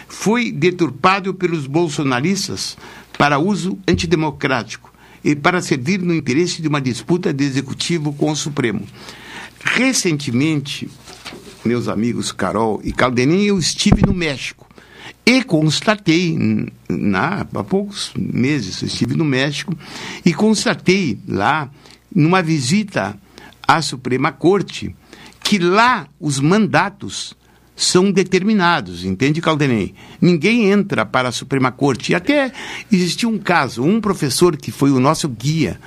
[0.07, 2.77] foi deturpado pelos bolsonaristas
[3.19, 4.93] para uso antidemocrático
[5.25, 8.83] e para servir no interesse de uma disputa de executivo com o Supremo.
[9.65, 10.89] Recentemente,
[11.65, 14.69] meus amigos Carol e Caldenin, eu estive no México
[15.27, 16.37] e constatei,
[16.89, 19.75] na, há poucos meses, estive no México
[20.25, 21.71] e constatei lá,
[22.15, 23.19] numa visita
[23.67, 24.95] à Suprema Corte,
[25.45, 27.37] que lá os mandatos
[27.77, 29.95] são determinados, entende, Caldenei?
[30.21, 32.13] Ninguém entra para a Suprema Corte.
[32.13, 32.53] E até
[32.91, 35.79] existiu um caso, um professor que foi o nosso guia,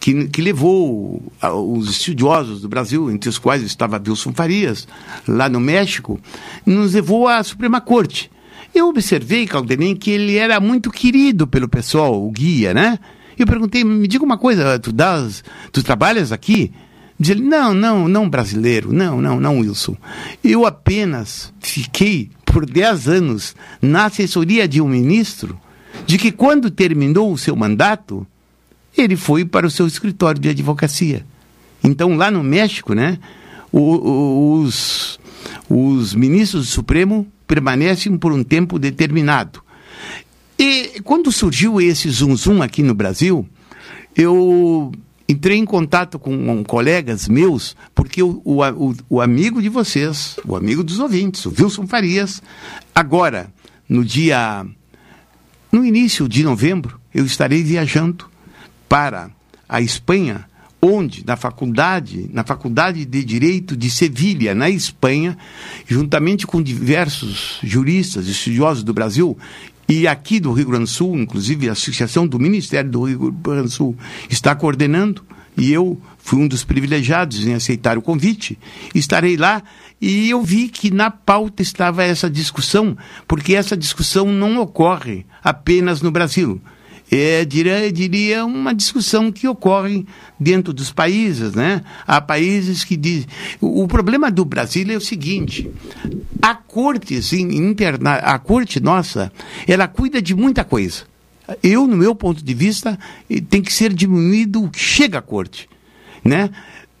[0.00, 4.88] que, que levou os estudiosos do Brasil, entre os quais estava Wilson Farias,
[5.28, 6.18] lá no México,
[6.64, 8.30] nos levou à Suprema Corte.
[8.74, 12.98] Eu observei, Caldenei, que ele era muito querido pelo pessoal, o guia, né?
[13.38, 16.72] Eu perguntei, me diga uma coisa, tu, das, tu trabalhas aqui?
[17.18, 19.96] Diz ele, não, não, não brasileiro, não, não, não, Wilson.
[20.42, 25.58] Eu apenas fiquei por 10 anos na assessoria de um ministro
[26.06, 28.26] de que quando terminou o seu mandato,
[28.96, 31.24] ele foi para o seu escritório de advocacia.
[31.82, 33.18] Então, lá no México, né,
[33.72, 35.20] os,
[35.68, 39.62] os ministros do Supremo permanecem por um tempo determinado.
[40.58, 43.46] E quando surgiu esse zum zum aqui no Brasil,
[44.16, 44.92] eu
[45.28, 50.54] entrei em contato com um, colegas meus, porque o, o, o, amigo de vocês, o
[50.54, 52.42] amigo dos ouvintes, o Wilson Farias,
[52.94, 53.52] agora,
[53.88, 54.64] no dia.
[55.72, 58.26] No início de novembro, eu estarei viajando
[58.88, 59.28] para
[59.68, 60.48] a Espanha,
[60.80, 65.36] onde, na faculdade, na Faculdade de Direito de Sevilha, na Espanha,
[65.84, 69.36] juntamente com diversos juristas, estudiosos do Brasil,
[69.88, 73.62] e aqui do Rio Grande do Sul, inclusive a Associação do Ministério do Rio Grande
[73.62, 73.96] do Sul
[74.30, 75.22] está coordenando,
[75.56, 78.58] e eu fui um dos privilegiados em aceitar o convite.
[78.94, 79.62] Estarei lá
[80.00, 82.96] e eu vi que na pauta estava essa discussão,
[83.28, 86.60] porque essa discussão não ocorre apenas no Brasil.
[87.10, 90.06] É, diria, diria uma discussão que ocorre
[90.38, 91.82] dentro dos países, né?
[92.06, 93.26] Há países que dizem...
[93.60, 95.70] O, o problema do Brasil é o seguinte,
[96.40, 99.32] a corte, assim, interna, a corte nossa,
[99.66, 101.02] ela cuida de muita coisa.
[101.62, 102.98] Eu, no meu ponto de vista,
[103.50, 105.68] tem que ser diminuído o que chega à corte,
[106.24, 106.50] né?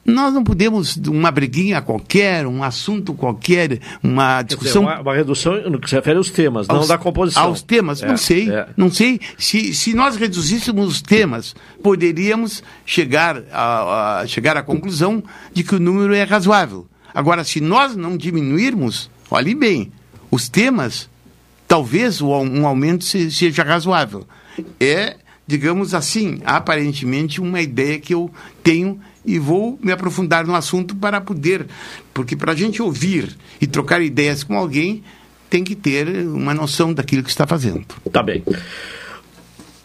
[0.04, 4.82] Nós não podemos, uma briguinha qualquer, um assunto qualquer, uma discussão.
[4.82, 7.44] Dizer, uma, uma, redução no que se refere aos temas, aos, não da composição.
[7.44, 8.50] Aos temas, é, não sei.
[8.50, 8.68] É.
[8.76, 9.18] Não sei.
[9.38, 15.22] Se, se nós reduzíssemos os temas, poderíamos chegar a, a, chegar à conclusão
[15.54, 16.86] de que o número é razoável.
[17.14, 19.90] Agora, se nós não diminuirmos, olhe bem,
[20.30, 21.08] os temas,
[21.66, 24.26] talvez um aumento seja razoável.
[24.78, 28.30] É, digamos assim, aparentemente uma ideia que eu
[28.62, 31.66] tenho e vou me aprofundar no assunto para poder,
[32.12, 35.02] porque para a gente ouvir e trocar ideias com alguém,
[35.48, 37.84] tem que ter uma noção daquilo que está fazendo.
[38.10, 38.42] Tá bem.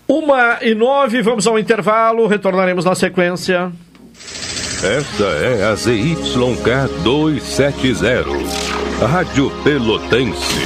[0.07, 3.71] Uma e nove, vamos ao intervalo, retornaremos na sequência.
[4.83, 10.61] Esta é a ZYK 270, Rádio Pelotense,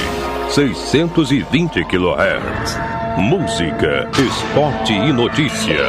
[0.50, 2.78] 620 kHz.
[3.18, 5.88] Música, esporte e notícia.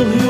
[0.00, 0.29] história do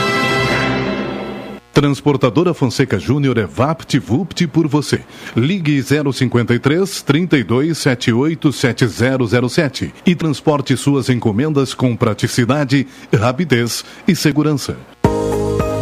[1.73, 5.01] Transportadora Fonseca Júnior é VaptVupt por você.
[5.35, 14.77] Ligue 053 3278 7007 e transporte suas encomendas com praticidade, rapidez e segurança.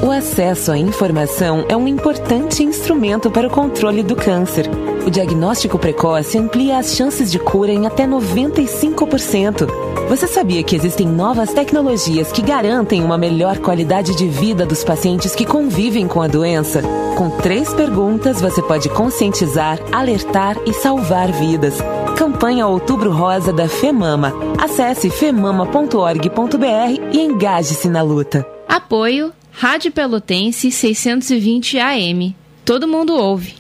[0.02, 4.70] O acesso à informação é um importante instrumento para o controle do câncer.
[5.06, 9.68] O diagnóstico precoce amplia as chances de cura em até 95%.
[10.08, 15.36] Você sabia que existem novas tecnologias que garantem uma melhor qualidade de vida dos pacientes
[15.36, 16.82] que convivem com a doença?
[17.16, 21.78] Com três perguntas, você pode conscientizar, alertar e salvar vidas.
[22.18, 24.34] Campanha Outubro Rosa da FEMAMA.
[24.58, 28.46] Acesse femama.org.br e engaje-se na luta.
[28.68, 32.36] Apoio Rádio Pelotense 620 AM.
[32.66, 33.59] Todo mundo ouve.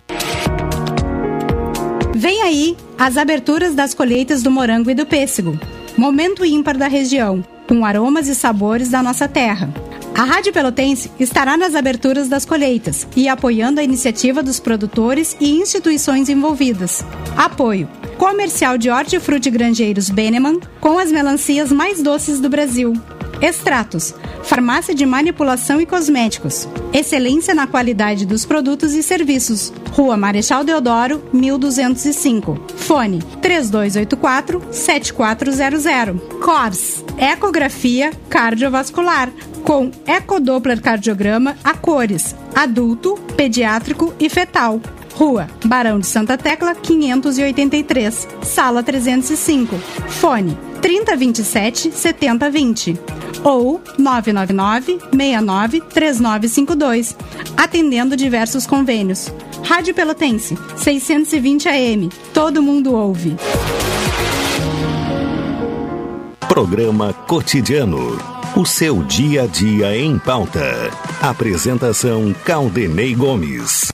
[2.20, 5.58] Vem aí as aberturas das colheitas do morango e do pêssego.
[5.96, 9.74] Momento ímpar da região, com aromas e sabores da nossa terra.
[10.14, 15.50] A Rádio Pelotense estará nas aberturas das colheitas e apoiando a iniciativa dos produtores e
[15.62, 17.06] instituições envolvidas.
[17.38, 22.96] Apoio Comercial de Hortifruti Grangeiros Beneman, com as melancias mais doces do Brasil.
[23.42, 24.14] Extratos,
[24.44, 26.68] farmácia de manipulação e cosméticos.
[26.94, 29.72] Excelência na qualidade dos produtos e serviços.
[29.92, 32.60] Rua Marechal Deodoro, 1205.
[32.76, 36.22] Fone 3284 7400.
[36.44, 39.32] CORS, ecografia cardiovascular
[39.64, 44.82] com ecodoppler cardiograma a cores, adulto, pediátrico e fetal.
[45.14, 49.76] Rua Barão de Santa Tecla, 583, Sala 305.
[50.08, 53.00] Fone 3027 7020
[53.44, 57.16] ou 999 69 3952,
[57.58, 59.32] atendendo diversos convênios.
[59.64, 62.10] Rádio Pelotense, 620 AM.
[62.34, 63.36] Todo mundo ouve.
[66.48, 68.18] Programa Cotidiano.
[68.56, 70.92] O seu dia a dia em pauta.
[71.22, 73.94] Apresentação Caldenei Gomes.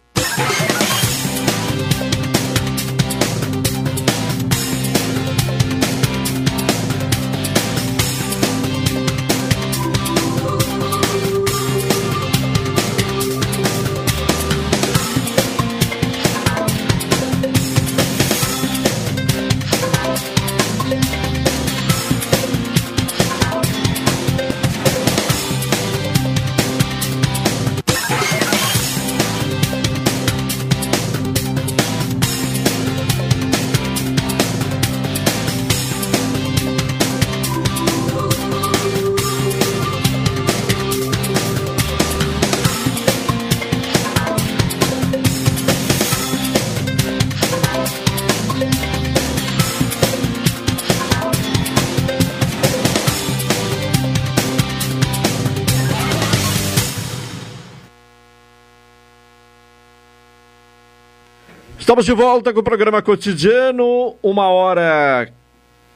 [61.86, 65.32] Estamos de volta com o programa cotidiano, uma hora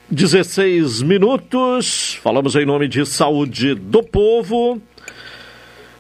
[0.07, 2.13] 16 minutos.
[2.21, 4.79] Falamos em nome de Saúde do Povo.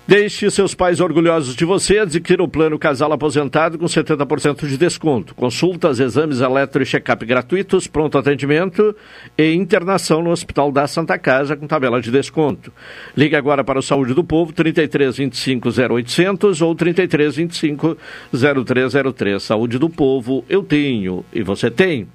[0.09, 1.99] Deixe seus pais orgulhosos de você.
[1.99, 5.35] Adquira o plano Casal Aposentado com 70% de desconto.
[5.35, 8.95] Consultas, exames eletro e check-up gratuitos, pronto atendimento
[9.37, 12.73] e internação no Hospital da Santa Casa com tabela de desconto.
[13.15, 17.95] Ligue agora para o Saúde do Povo, 33 25 0800 ou 33 25
[18.33, 19.43] 0303.
[19.43, 22.07] Saúde do Povo, eu tenho e você tem.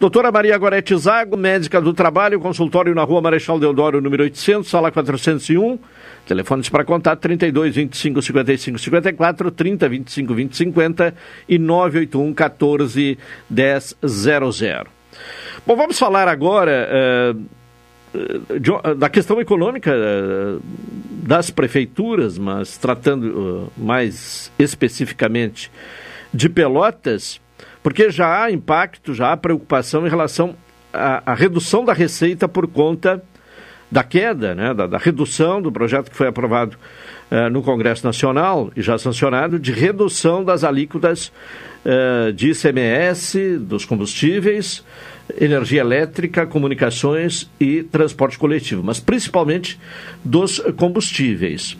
[0.00, 4.90] Doutora Maria Gorete Zago, médica do trabalho, consultório na rua Marechal Deodoro, número 800, sala
[4.90, 5.78] 401.
[6.26, 11.14] Telefones para contato 32 25 55 54, 30 25 20 50
[11.48, 13.18] e 981 14
[13.50, 14.86] 10 00.
[15.66, 16.88] Bom, vamos falar agora
[17.34, 20.62] uh, de, da questão econômica uh,
[21.22, 25.70] das prefeituras, mas tratando uh, mais especificamente
[26.32, 27.40] de Pelotas,
[27.82, 30.56] porque já há impacto, já há preocupação em relação
[30.92, 33.22] à, à redução da receita por conta
[33.94, 36.76] da queda, né, da, da, redução do projeto que foi aprovado
[37.30, 41.30] uh, no Congresso Nacional e já sancionado, de redução das alíquotas
[41.86, 44.84] uh, de ICMS, dos combustíveis,
[45.40, 49.78] energia elétrica, comunicações e transporte coletivo, mas principalmente
[50.24, 51.78] dos combustíveis.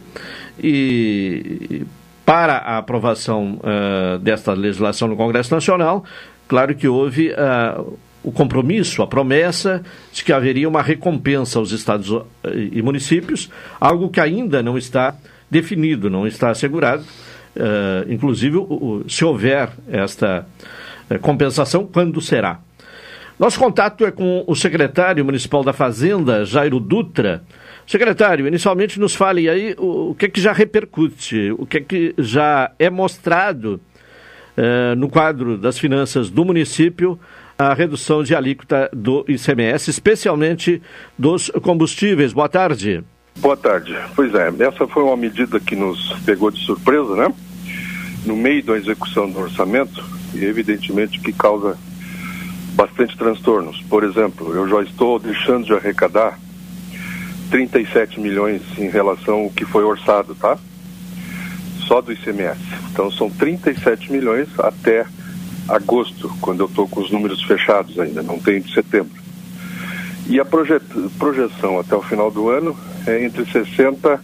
[0.62, 1.82] E
[2.24, 6.04] para a aprovação uh, desta legislação no Congresso Nacional,
[6.46, 7.32] claro que houve
[8.24, 12.10] o compromisso, a promessa de que haveria uma recompensa aos estados
[12.42, 15.14] eh, e municípios, algo que ainda não está
[15.50, 17.04] definido, não está assegurado.
[17.54, 18.56] Uh, inclusive,
[19.06, 20.44] se houver esta
[21.08, 22.58] uh, compensação, quando será?
[23.38, 27.44] Nosso contato é com o secretário municipal da Fazenda, Jairo Dutra.
[27.86, 31.80] Secretário, inicialmente nos fale aí o, o que é que já repercute, o que é
[31.80, 33.80] que já é mostrado
[34.56, 37.20] uh, no quadro das finanças do município
[37.58, 40.82] a redução de alíquota do ICMS, especialmente
[41.18, 42.32] dos combustíveis.
[42.32, 43.04] Boa tarde.
[43.36, 43.96] Boa tarde.
[44.14, 47.32] Pois é, essa foi uma medida que nos pegou de surpresa, né?
[48.24, 50.02] No meio da execução do orçamento,
[50.34, 51.76] e evidentemente que causa
[52.74, 53.80] bastante transtornos.
[53.82, 56.38] Por exemplo, eu já estou deixando de arrecadar
[57.50, 60.58] 37 milhões em relação ao que foi orçado, tá?
[61.86, 62.58] Só do ICMS.
[62.90, 65.06] Então são 37 milhões até
[65.68, 69.22] agosto, quando eu estou com os números fechados ainda, não tem de setembro.
[70.26, 70.80] E a proje
[71.18, 74.20] projeção até o final do ano é entre 60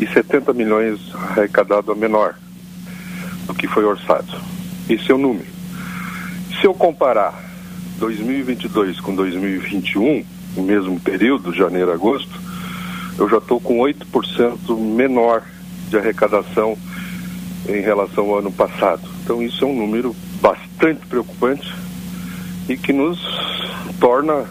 [0.00, 2.34] e 70 milhões arrecadado a menor
[3.46, 4.40] do que foi orçado.
[4.88, 5.46] Esse é o número.
[6.60, 7.34] Se eu comparar
[7.98, 10.24] 2022 com 2021,
[10.56, 12.40] o mesmo período, janeiro a agosto,
[13.18, 15.42] eu já estou com 8% menor
[15.88, 16.76] de arrecadação
[17.68, 19.08] em relação ao ano passado.
[19.22, 20.14] Então isso é um número
[20.78, 21.74] bastante preocupante
[22.68, 23.18] e que nos
[23.98, 24.46] torna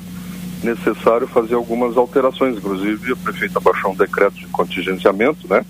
[0.62, 2.58] necessário fazer algumas alterações.
[2.58, 5.66] Inclusive, a prefeita baixou um decreto de contingenciamento, né?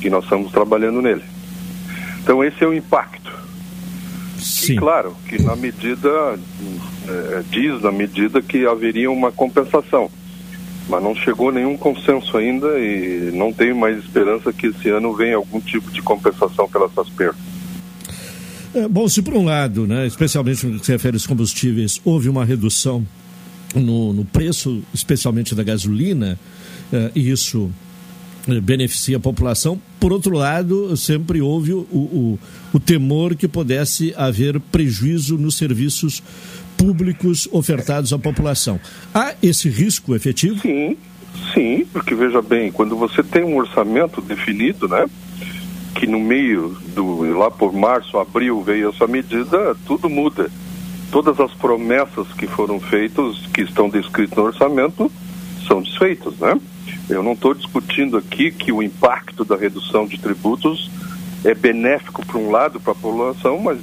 [0.00, 1.24] Que nós estamos trabalhando nele.
[2.22, 3.32] Então, esse é o impacto.
[4.38, 4.74] Sim.
[4.74, 6.38] E claro que na medida,
[7.08, 10.10] é, diz na medida que haveria uma compensação.
[10.86, 15.36] Mas não chegou nenhum consenso ainda e não tenho mais esperança que esse ano venha
[15.36, 17.53] algum tipo de compensação pelas suas perdas.
[18.74, 22.28] É, bom, se por um lado, né, especialmente no que se refere aos combustíveis, houve
[22.28, 23.06] uma redução
[23.74, 26.38] no, no preço, especialmente da gasolina,
[26.92, 27.70] eh, e isso
[28.48, 29.80] eh, beneficia a população.
[30.00, 32.38] Por outro lado, sempre houve o, o,
[32.72, 36.22] o temor que pudesse haver prejuízo nos serviços
[36.76, 38.80] públicos ofertados à população.
[39.14, 40.60] Há esse risco efetivo?
[40.60, 40.96] Sim,
[41.54, 45.06] sim, porque veja bem, quando você tem um orçamento definido, né?
[45.94, 50.50] Que no meio do lá por março, abril veio essa medida, tudo muda
[51.14, 55.08] todas as promessas que foram feitas, que estão descritas no orçamento,
[55.64, 56.60] são desfeitas, né?
[57.08, 60.90] Eu não estou discutindo aqui que o impacto da redução de tributos
[61.44, 63.78] é benéfico para um lado para a população, mas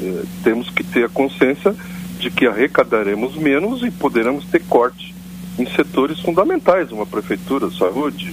[0.00, 1.74] eh, temos que ter a consciência
[2.20, 5.12] de que arrecadaremos menos e poderemos ter corte
[5.58, 8.32] em setores fundamentais, uma prefeitura, saúde,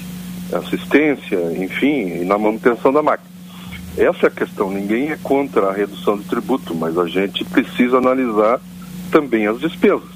[0.58, 3.34] assistência, enfim, e na manutenção da máquina.
[3.98, 4.72] Essa é a questão.
[4.72, 8.60] Ninguém é contra a redução de tributo, mas a gente precisa analisar
[9.12, 10.10] também as despesas.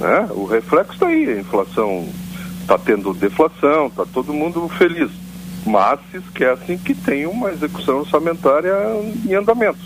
[0.00, 0.28] Né?
[0.30, 2.08] O reflexo está aí, a inflação
[2.60, 5.10] está tendo deflação, está todo mundo feliz.
[5.64, 8.74] Mas se esquecem que tem uma execução orçamentária
[9.24, 9.78] em andamento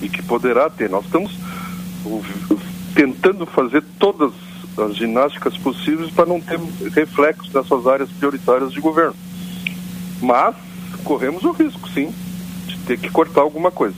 [0.00, 0.88] e que poderá ter.
[0.88, 1.36] Nós estamos
[2.94, 4.32] tentando fazer todas
[4.78, 6.58] as ginásticas possíveis para não ter
[6.94, 9.14] reflexos nessas áreas prioritárias de governo.
[10.20, 10.54] Mas
[11.04, 12.12] corremos o risco, sim,
[12.86, 13.94] ter que cortar alguma coisa.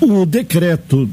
[0.00, 1.08] O decreto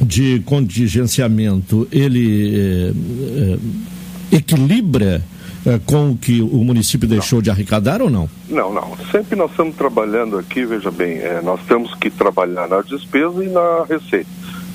[0.00, 5.22] de contingenciamento, ele é, é, equilibra
[5.66, 7.42] é, com o que o município deixou não.
[7.42, 8.28] de arrecadar ou não?
[8.48, 8.96] Não, não.
[9.10, 13.84] Sempre nós estamos trabalhando aqui, veja bem, nós temos que trabalhar na despesa e na
[13.88, 14.30] receita.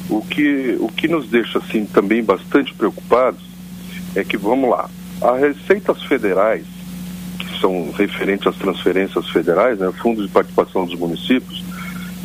[0.09, 3.41] O que, o que nos deixa, assim, também bastante preocupados
[4.15, 4.87] é que, vamos lá,
[5.21, 6.74] as receitas federais
[7.65, 11.63] são referentes às transferências federais, né, Fundo de Participação dos Municípios,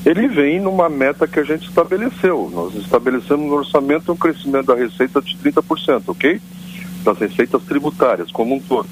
[0.05, 2.51] ele vem numa meta que a gente estabeleceu.
[2.53, 6.41] Nós estabelecemos no orçamento um crescimento da receita de 30%, ok?
[7.03, 8.88] Das receitas tributárias como um todo.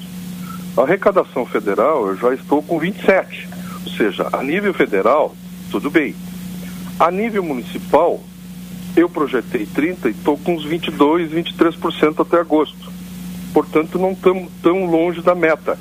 [0.75, 3.47] A arrecadação federal, eu já estou com 27%.
[3.85, 5.35] Ou seja, a nível federal,
[5.71, 6.15] tudo bem.
[6.99, 8.19] A nível municipal,
[8.95, 12.91] eu projetei 30% e estou com uns 22%, 23% até agosto.
[13.53, 15.77] Portanto, não estamos tão longe da meta.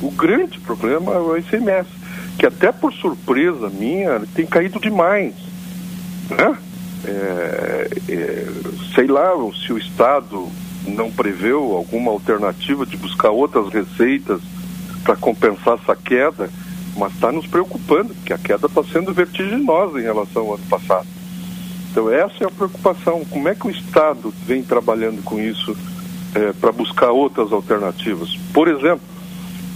[0.00, 1.88] O grande problema é o ICMS,
[2.38, 5.34] que até por surpresa minha, tem caído demais.
[6.30, 6.56] Né?
[7.04, 8.46] É, é,
[8.94, 9.32] sei lá
[9.64, 10.48] se o Estado
[10.86, 14.40] não preveu alguma alternativa de buscar outras receitas
[15.02, 16.50] para compensar essa queda,
[16.96, 21.06] mas está nos preocupando, porque a queda está sendo vertiginosa em relação ao ano passado.
[21.90, 23.24] Então essa é a preocupação.
[23.30, 25.76] Como é que o Estado vem trabalhando com isso
[26.34, 28.36] é, para buscar outras alternativas?
[28.52, 29.00] Por exemplo,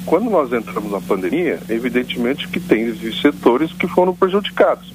[0.04, 4.92] quando nós entramos na pandemia, evidentemente que tem setores que foram prejudicados,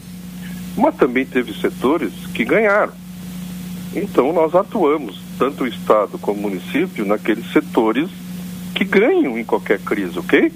[0.76, 2.94] mas também teve setores que ganharam.
[3.96, 8.10] Então nós atuamos, tanto o Estado como o município, naqueles setores
[8.76, 10.52] que ganham em qualquer crise, ok?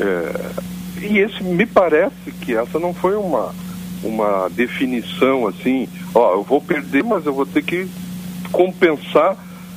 [0.00, 0.50] É,
[1.02, 3.54] e esse me parece que essa não foi uma,
[4.02, 7.88] uma definição assim, ó, eu vou perder, mas eu vou ter que
[8.52, 9.36] compensar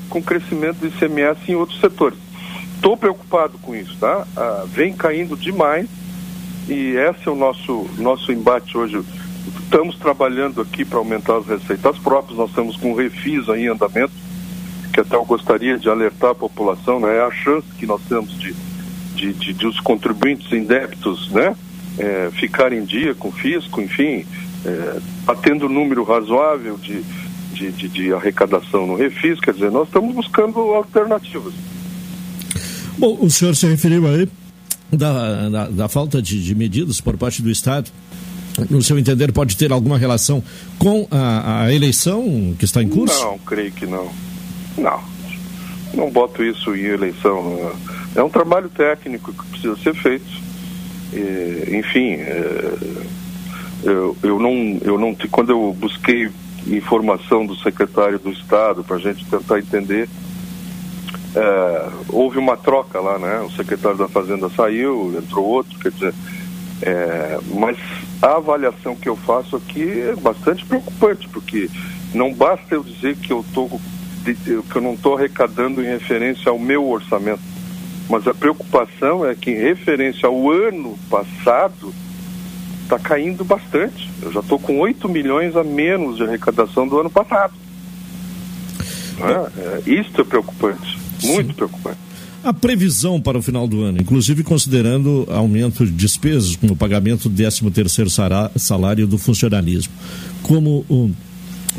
[0.10, 2.23] com o crescimento do ICMS em outros setores.
[2.84, 4.28] Estou preocupado com isso, tá?
[4.36, 5.88] Ah, vem caindo demais
[6.68, 9.02] e esse é o nosso, nosso embate hoje.
[9.64, 13.68] Estamos trabalhando aqui para aumentar as receitas próprias, nós estamos com o refis aí em
[13.70, 14.12] andamento,
[14.94, 17.16] que até eu gostaria de alertar a população, né?
[17.16, 18.54] É a chance que nós temos de,
[19.16, 21.56] de, de, de os contribuintes em débitos, né?
[21.98, 24.26] É, ficar em dia com o fisco, enfim,
[25.22, 27.02] está tendo um número razoável de,
[27.54, 31.54] de, de, de arrecadação no refis, quer dizer, nós estamos buscando alternativas.
[32.98, 34.28] Bom, o senhor se referiu aí
[34.92, 37.90] da, da, da falta de, de, medidas por parte do Estado.
[38.70, 40.44] No seu entender, pode ter alguma relação
[40.78, 43.20] com a, a, eleição que está em curso?
[43.24, 44.12] Não, creio que não.
[44.78, 45.02] Não.
[45.96, 47.72] Não boto isso em eleição.
[48.16, 50.44] É um trabalho técnico que precisa ser feito.
[51.12, 52.74] E, enfim, é,
[53.84, 55.16] eu, eu, não, eu não.
[55.32, 56.30] Quando eu busquei
[56.68, 60.08] informação do secretário do Estado para a gente tentar entender
[61.36, 63.42] é, houve uma troca lá, né?
[63.42, 66.14] O secretário da Fazenda saiu, entrou outro, quer dizer,
[66.82, 67.78] é, mas
[68.22, 71.70] a avaliação que eu faço aqui é bastante preocupante, porque
[72.14, 73.68] não basta eu dizer que eu, tô,
[74.24, 77.42] que eu não estou arrecadando em referência ao meu orçamento,
[78.10, 81.94] mas a preocupação é que em referência ao ano passado
[82.84, 84.12] está caindo bastante.
[84.22, 87.54] Eu já estou com 8 milhões a menos de arrecadação do ano passado.
[89.20, 91.03] É, é, isso é preocupante.
[91.24, 91.54] Muito Sim.
[91.54, 91.98] preocupante.
[92.44, 97.30] A previsão para o final do ano, inclusive considerando aumento de despesas, como o pagamento
[97.30, 99.94] do 13º salário do funcionalismo.
[100.42, 101.10] Como o,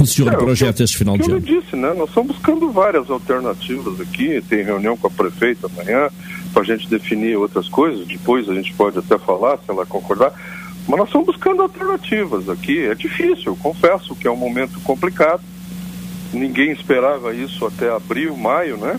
[0.01, 1.35] o senhor é, projeta esse final de ano?
[1.35, 1.93] Eu disse, né?
[1.95, 4.43] Nós estamos buscando várias alternativas aqui.
[4.49, 6.09] Tem reunião com a prefeita amanhã
[6.55, 8.07] para a gente definir outras coisas.
[8.07, 10.33] Depois a gente pode até falar, se ela concordar.
[10.89, 12.87] Mas nós estamos buscando alternativas aqui.
[12.87, 15.43] É difícil, confesso que é um momento complicado.
[16.33, 18.99] Ninguém esperava isso até abril, maio, né?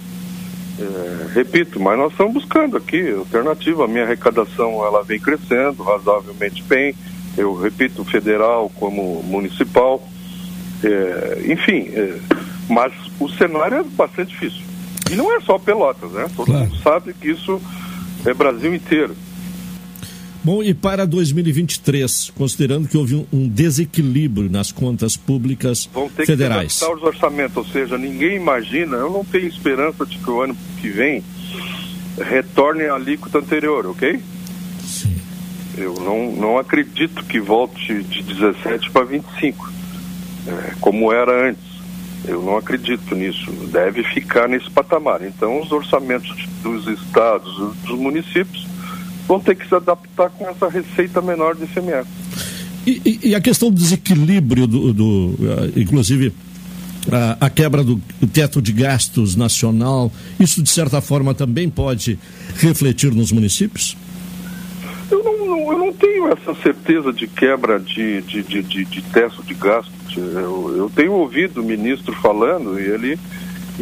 [0.78, 3.86] É, repito, mas nós estamos buscando aqui alternativa.
[3.86, 6.94] A minha arrecadação ela vem crescendo razoavelmente bem.
[7.38, 10.08] Eu repito, federal como municipal.
[10.84, 12.18] É, enfim, é,
[12.70, 14.64] mas o cenário é bastante difícil.
[15.12, 16.28] E não é só Pelotas, né?
[16.36, 16.66] Todo claro.
[16.66, 17.62] mundo sabe que isso
[18.26, 19.16] é Brasil inteiro.
[20.46, 26.78] Bom, e para 2023, considerando que houve um, desequilíbrio nas contas públicas Vão ter federais.
[26.78, 30.56] Que os orçamentos, ou seja, ninguém imagina, eu não tenho esperança de que o ano
[30.80, 31.24] que vem
[32.24, 34.22] retorne a alíquota anterior, ok?
[34.86, 35.16] Sim.
[35.80, 39.74] Eu não, não acredito que volte de 17 para 25,
[40.46, 41.64] é, como era antes.
[42.24, 43.52] Eu não acredito nisso.
[43.72, 45.24] Deve ficar nesse patamar.
[45.24, 48.75] Então, os orçamentos dos estados, dos municípios,
[49.28, 52.08] vão ter que se adaptar com essa receita menor de ICMS.
[52.86, 56.32] E, e, e a questão do desequilíbrio, do, do uh, inclusive
[57.12, 58.00] a, a, quebra do
[58.32, 62.20] teto de gastos nacional, isso de certa forma também pode
[62.58, 63.98] refletir nos municípios?
[65.10, 69.02] Eu não, não eu não tenho essa certeza de quebra de, de, de, de, de
[69.02, 69.94] teto de gastos.
[70.18, 73.20] Eu, eu tenho ouvido o ministro falando e ele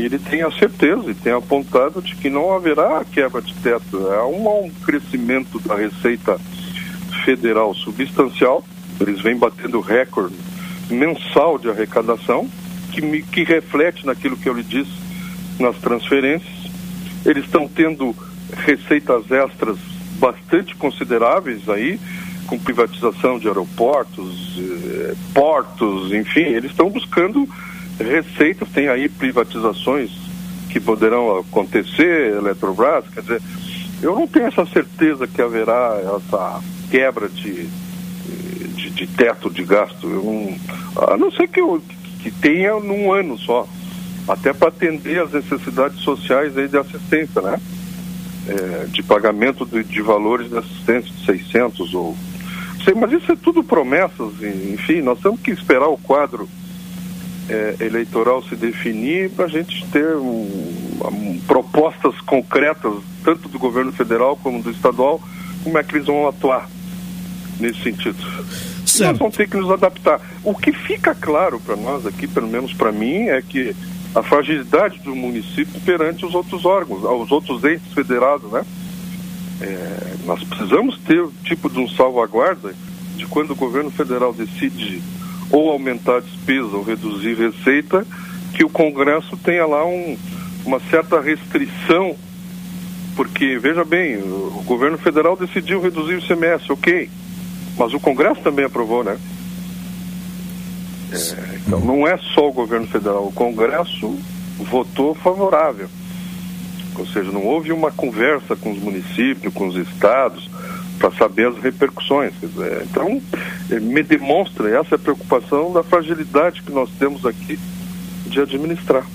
[0.02, 4.08] ele tem a certeza e tem apontado de que não haverá quebra de teto.
[4.08, 6.39] Há um, um crescimento da receita
[7.24, 8.64] federal substancial,
[9.00, 10.36] eles vêm batendo recorde
[10.89, 12.50] mensal de arrecadação,
[12.91, 14.91] que, me, que reflete naquilo que eu lhe disse
[15.60, 16.52] nas transferências.
[17.26, 18.16] Eles estão tendo
[18.66, 19.78] receitas extras
[20.20, 22.00] bastante consideráveis aí,
[22.46, 27.48] com privatização de aeroportos, eh, portos, enfim, eles estão buscando
[28.00, 30.12] receitas, tem aí privatizações
[30.70, 33.41] que poderão acontecer, Eletrobras, quer dizer,
[34.02, 37.68] eu não tenho essa certeza que haverá essa quebra de,
[38.76, 40.10] de, de teto de gasto.
[40.10, 41.82] Eu não, a não ser que, eu,
[42.22, 43.68] que tenha num ano só,
[44.28, 47.62] até para atender as necessidades sociais aí de assistência, né?
[48.46, 52.18] É, de pagamento de, de, valores de assistência de 600 ou...
[52.84, 56.50] Sei, mas isso é tudo promessas, enfim, nós temos que esperar o quadro
[57.50, 63.91] é, eleitoral se definir para a gente ter um, um, propostas concretas, tanto do governo
[63.91, 65.22] federal como do estadual,
[65.64, 66.70] como é que eles vão atuar
[67.60, 68.18] nesse sentido.
[68.86, 69.12] Certo.
[69.12, 70.22] Nós vamos ter que nos adaptar.
[70.44, 73.76] O que fica claro para nós aqui, pelo menos para mim, é que
[74.14, 78.64] a fragilidade do município perante os outros órgãos, os outros entes federados, né?
[79.62, 82.76] É, nós precisamos ter o tipo de um salvaguarda
[83.16, 85.02] de quando o governo federal decide
[85.54, 88.04] ou aumentar a despesa ou reduzir receita,
[88.56, 90.18] que o Congresso tenha lá um,
[90.66, 92.16] uma certa restrição,
[93.16, 97.08] porque, veja bem, o governo federal decidiu reduzir o ICMS, ok,
[97.78, 99.16] mas o Congresso também aprovou, né?
[101.12, 104.18] É, então não é só o governo federal, o Congresso
[104.58, 105.88] votou favorável.
[106.97, 110.49] Ou seja, não houve uma conversa com os municípios, com os estados,
[110.98, 112.34] para saber as repercussões.
[112.41, 113.22] Dizer, então,
[113.70, 117.60] eh, me demonstra essa preocupação da fragilidade que nós temos aqui
[118.26, 119.06] de administrar.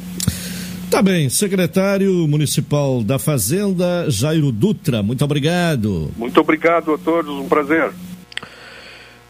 [0.90, 6.10] Tá bem, secretário municipal da Fazenda, Jairo Dutra, muito obrigado.
[6.16, 7.90] Muito obrigado a todos, um prazer.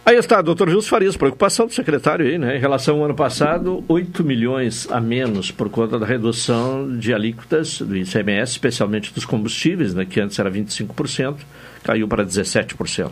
[0.09, 2.57] Aí está, doutor Wilson Farias, preocupação do secretário aí, né?
[2.57, 7.83] Em relação ao ano passado, 8 milhões a menos por conta da redução de alíquotas
[7.83, 10.07] do ICMS, especialmente dos combustíveis, né?
[10.07, 11.37] Que antes era 25%,
[11.83, 13.11] caiu para 17%.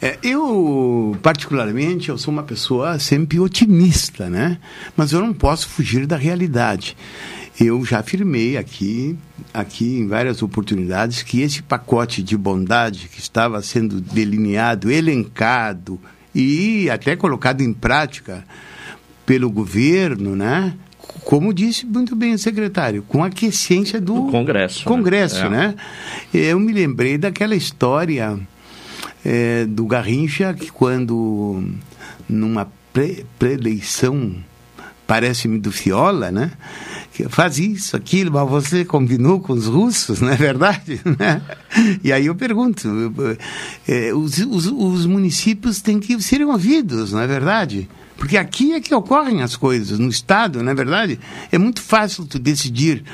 [0.00, 4.58] É, eu, particularmente, eu sou uma pessoa sempre otimista, né?
[4.96, 6.96] Mas eu não posso fugir da realidade.
[7.58, 9.16] Eu já afirmei aqui,
[9.52, 16.00] aqui em várias oportunidades, que esse pacote de bondade que estava sendo delineado, elencado
[16.34, 18.44] e até colocado em prática
[19.24, 20.74] pelo governo, né?
[21.24, 24.84] Como disse muito bem o secretário, com a quiescência do, do Congresso.
[24.84, 25.68] Congresso, né?
[25.68, 25.74] né?
[26.32, 28.38] Eu me lembrei daquela história
[29.24, 31.64] é, do Garrincha que quando
[32.28, 34.36] numa pré-eleição
[35.06, 36.52] parece-me do Fiola, né?
[37.28, 41.00] Faz isso, aquilo, mas você combinou com os russos, não é verdade?
[41.18, 41.42] Né?
[42.02, 42.88] E aí eu pergunto,
[43.86, 47.88] é, os, os, os municípios têm que ser ouvidos, não é verdade?
[48.24, 51.20] Porque aqui é que ocorrem as coisas, no Estado, não é verdade?
[51.52, 53.04] É muito fácil tu decidir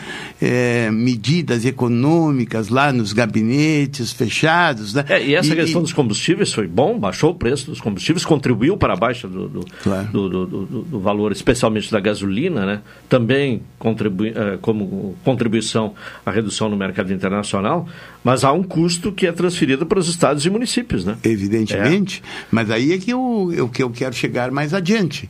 [0.40, 4.94] é, medidas econômicas lá nos gabinetes fechados.
[4.94, 5.04] Né?
[5.08, 5.82] É, e essa e, questão e...
[5.82, 9.66] dos combustíveis foi bom, baixou o preço dos combustíveis, contribuiu para a baixa do, do,
[9.82, 10.06] claro.
[10.12, 10.46] do,
[10.84, 12.80] do, valor, especialmente da gasolina, né?
[13.08, 15.92] também contribui, é, como contribuição
[16.24, 17.84] à redução no mercado internacional,
[18.22, 21.04] mas há um custo que é transferido para os estados e municípios.
[21.04, 21.16] Né?
[21.24, 22.46] Evidentemente, é.
[22.50, 25.28] mas aí é que eu, eu, que eu quero chegar mais adiante adiante.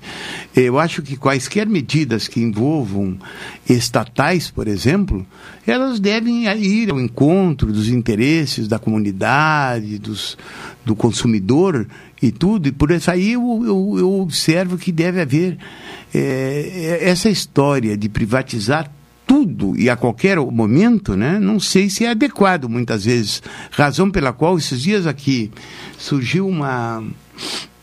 [0.57, 3.18] Eu acho que quaisquer medidas que envolvam
[3.68, 5.26] estatais, por exemplo,
[5.66, 10.36] elas devem ir ao encontro dos interesses da comunidade, dos,
[10.84, 11.86] do consumidor
[12.20, 12.68] e tudo.
[12.68, 15.59] E por isso aí eu, eu, eu observo que deve haver
[16.12, 18.91] é, essa história de privatizar
[19.30, 21.38] tudo e a qualquer momento, né?
[21.38, 23.40] Não sei se é adequado muitas vezes.
[23.70, 25.52] Razão pela qual esses dias aqui
[25.96, 27.00] surgiu uma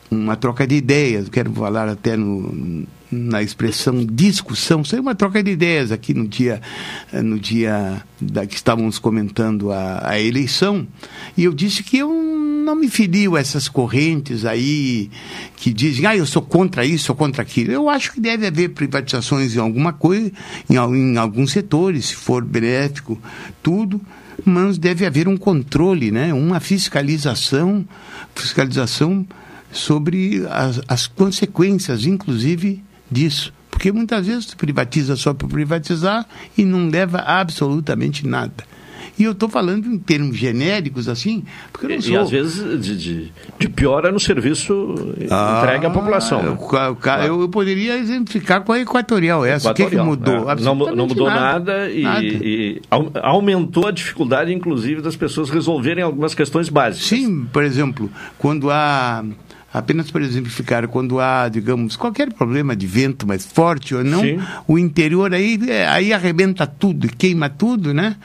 [0.10, 5.51] uma troca de ideias, quero falar até no, na expressão discussão, foi uma troca de
[5.51, 6.62] ideias aqui no dia,
[7.12, 10.88] no dia da, que estávamos comentando a, a eleição,
[11.36, 12.10] e eu disse que eu
[12.68, 15.10] não me filio a essas correntes aí
[15.55, 17.72] que dizem, ah, eu sou contra isso, sou contra aquilo.
[17.72, 20.30] Eu acho que deve haver privatizações em alguma coisa,
[20.70, 23.18] em, em alguns setores, se for benéfico,
[23.64, 24.01] tudo,
[24.43, 26.34] mas deve haver um controle, né?
[26.34, 27.88] uma fiscalização,
[28.36, 29.26] fiscalização
[29.72, 33.53] sobre as, as consequências, inclusive, disso.
[33.70, 36.26] Porque muitas vezes privatiza só por privatizar
[36.57, 38.65] e não leva absolutamente nada.
[39.20, 42.13] E eu estou falando em termos genéricos, assim, porque eu não sou...
[42.13, 44.95] E às vezes de, de, de pior é no serviço
[45.32, 46.43] ah, entregue à população.
[46.43, 46.57] Né?
[47.26, 49.70] Eu, eu, poderia exemplificar com a Equatorial essa.
[49.70, 50.51] Equatorial, o que, que mudou?
[50.51, 50.55] É.
[50.55, 52.82] Não, não, mudou nada, nada, e, nada, e,
[53.24, 57.07] aumentou a dificuldade, inclusive, das pessoas resolverem algumas questões básicas.
[57.07, 59.26] Sim, por exemplo, quando há
[59.74, 64.39] Apenas para exemplificar, quando há, digamos, qualquer problema de vento mais forte ou não, Sim.
[64.68, 68.15] o interior aí, é, aí arrebenta tudo queima tudo, né?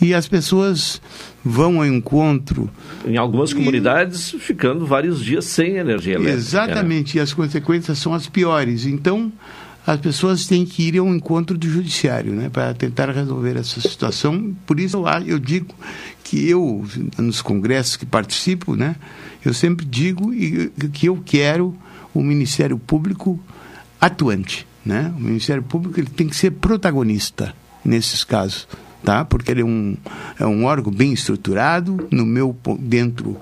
[0.00, 1.00] E as pessoas
[1.44, 2.70] vão ao encontro.
[3.06, 4.38] Em algumas comunidades, e...
[4.38, 6.36] ficando vários dias sem energia elétrica.
[6.36, 6.38] Né?
[6.38, 7.20] Exatamente, né?
[7.20, 8.86] e as consequências são as piores.
[8.86, 9.32] Então,
[9.86, 14.54] as pessoas têm que ir ao encontro do judiciário, né, para tentar resolver essa situação.
[14.66, 15.74] Por isso eu, eu digo
[16.22, 16.84] que eu,
[17.16, 18.96] nos congressos que participo, né,
[19.44, 20.30] eu sempre digo
[20.92, 21.76] que eu quero
[22.14, 23.38] o Ministério Público
[24.00, 24.66] atuante.
[24.84, 25.12] Né?
[25.16, 28.66] O Ministério Público ele tem que ser protagonista nesses casos,
[29.04, 29.24] tá?
[29.24, 29.96] porque ele é um,
[30.38, 33.36] é um órgão bem estruturado, no meu dentro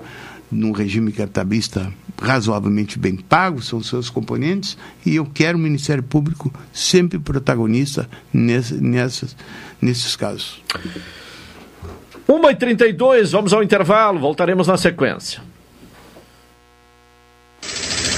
[0.49, 1.91] num regime capitalista
[2.21, 8.73] razoavelmente bem pago, são seus componentes, e eu quero o Ministério Público sempre protagonista nesse,
[8.75, 9.35] nessas,
[9.81, 10.61] nesses casos.
[12.27, 15.41] 1h32, vamos ao intervalo, voltaremos na sequência.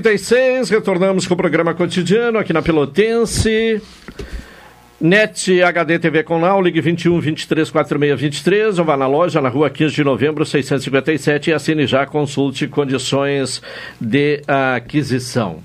[0.00, 3.80] 36 retornamos com o programa cotidiano aqui na Pelotense.
[5.00, 9.48] NET HD TV com Now, ligue 21 23 46 23 ou vá na loja na
[9.48, 13.62] rua 15 de novembro 657 e assine já, consulte condições
[14.00, 15.58] de aquisição.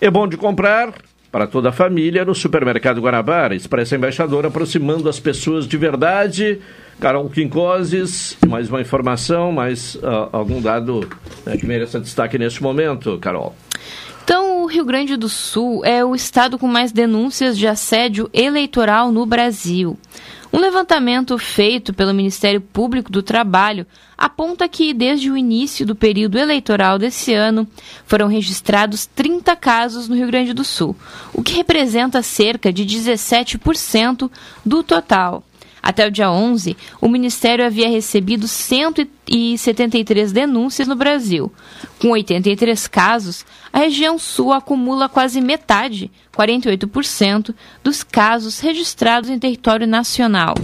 [0.00, 0.92] É bom de comprar
[1.30, 6.58] para toda a família no Supermercado Guanabara, Expressa Embaixador, aproximando as pessoas de verdade.
[6.98, 11.08] Carol Quincoses, mais uma informação, mais uh, algum dado
[11.46, 13.54] né, que mereça destaque neste momento, Carol?
[14.28, 19.10] Então, o Rio Grande do Sul é o estado com mais denúncias de assédio eleitoral
[19.10, 19.96] no Brasil.
[20.52, 23.86] Um levantamento feito pelo Ministério Público do Trabalho
[24.18, 27.66] aponta que, desde o início do período eleitoral desse ano,
[28.04, 30.94] foram registrados 30 casos no Rio Grande do Sul,
[31.32, 34.30] o que representa cerca de 17%
[34.62, 35.42] do total.
[35.88, 41.50] Até o dia 11, o Ministério havia recebido 173 denúncias no Brasil.
[41.98, 49.86] Com 83 casos, a região sul acumula quase metade, 48%, dos casos registrados em território
[49.86, 50.54] nacional.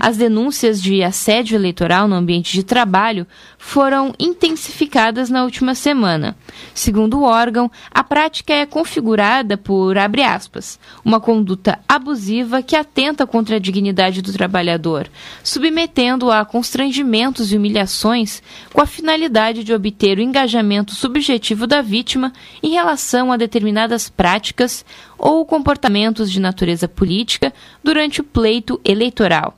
[0.00, 3.26] As denúncias de assédio eleitoral no ambiente de trabalho
[3.64, 6.36] foram intensificadas na última semana.
[6.74, 13.24] Segundo o órgão, a prática é configurada por, abre aspas, uma conduta abusiva que atenta
[13.24, 15.08] contra a dignidade do trabalhador,
[15.44, 18.42] submetendo-o a constrangimentos e humilhações
[18.72, 22.32] com a finalidade de obter o engajamento subjetivo da vítima
[22.62, 24.84] em relação a determinadas práticas
[25.16, 29.56] ou comportamentos de natureza política durante o pleito eleitoral.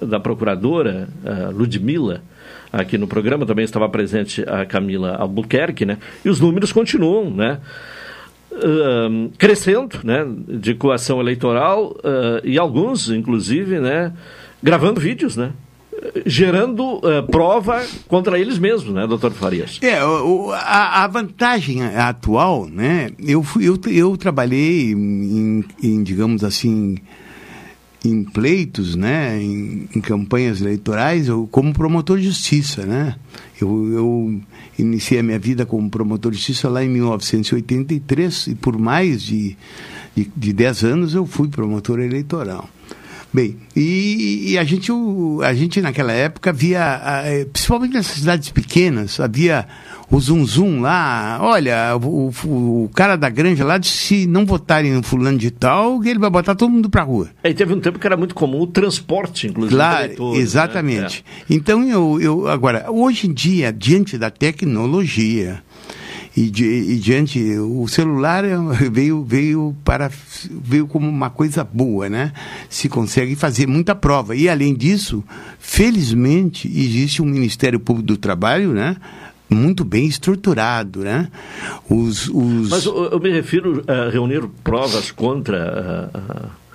[0.03, 2.23] da procuradora uh, Ludmilla
[2.73, 5.99] aqui no programa, também estava presente a Camila Albuquerque, né?
[6.25, 7.59] e os números continuam, né?
[8.53, 11.95] Uh, crescendo, né, de coação eleitoral
[12.43, 14.15] e alguns, inclusive, né,
[14.63, 15.53] gravando vídeos, né,
[16.25, 19.79] gerando uh, prova contra eles mesmos, né, doutor Farias?
[19.83, 26.45] É, o, a, a, vantagem atual, né, eu, fui, eu, eu trabalhei em, em, digamos
[26.45, 26.97] assim,
[28.05, 33.17] em pleitos, né, em, em, campanhas eleitorais, eu, como promotor de justiça, né,
[33.61, 34.41] eu, eu
[34.79, 39.57] iniciei a minha vida como promotor de justiça lá em 1983 e por mais de,
[40.15, 42.69] de, de 10 anos eu fui promotor eleitoral.
[43.33, 48.51] Bem, e, e, a, gente, o, a gente naquela época via, é, principalmente nessas cidades
[48.51, 49.67] pequenas, havia
[50.11, 54.47] o zum zum lá, olha, o, o, o, cara da granja lá disse se não
[54.47, 57.29] votarem no fulano de tal, ele vai botar todo mundo pra rua.
[57.43, 59.75] É, e teve um tempo que era muito comum o transporte, inclusive.
[59.75, 60.39] Claro, né?
[60.39, 61.25] exatamente.
[61.27, 61.45] Né?
[61.51, 61.55] É.
[61.55, 65.63] Então, eu, eu, agora, hoje em dia, diante da tecnologia,
[66.37, 68.57] e, e, diante o celular é
[68.93, 70.11] veio veio para
[70.51, 72.33] veio como uma coisa boa né
[72.69, 75.25] se consegue fazer muita prova e além disso
[75.59, 78.97] felizmente existe um Ministério Público do Trabalho né
[79.49, 81.29] muito bem estruturado, né?
[81.89, 82.69] Os, os...
[82.69, 86.11] Mas eu, eu me refiro a reunir provas contra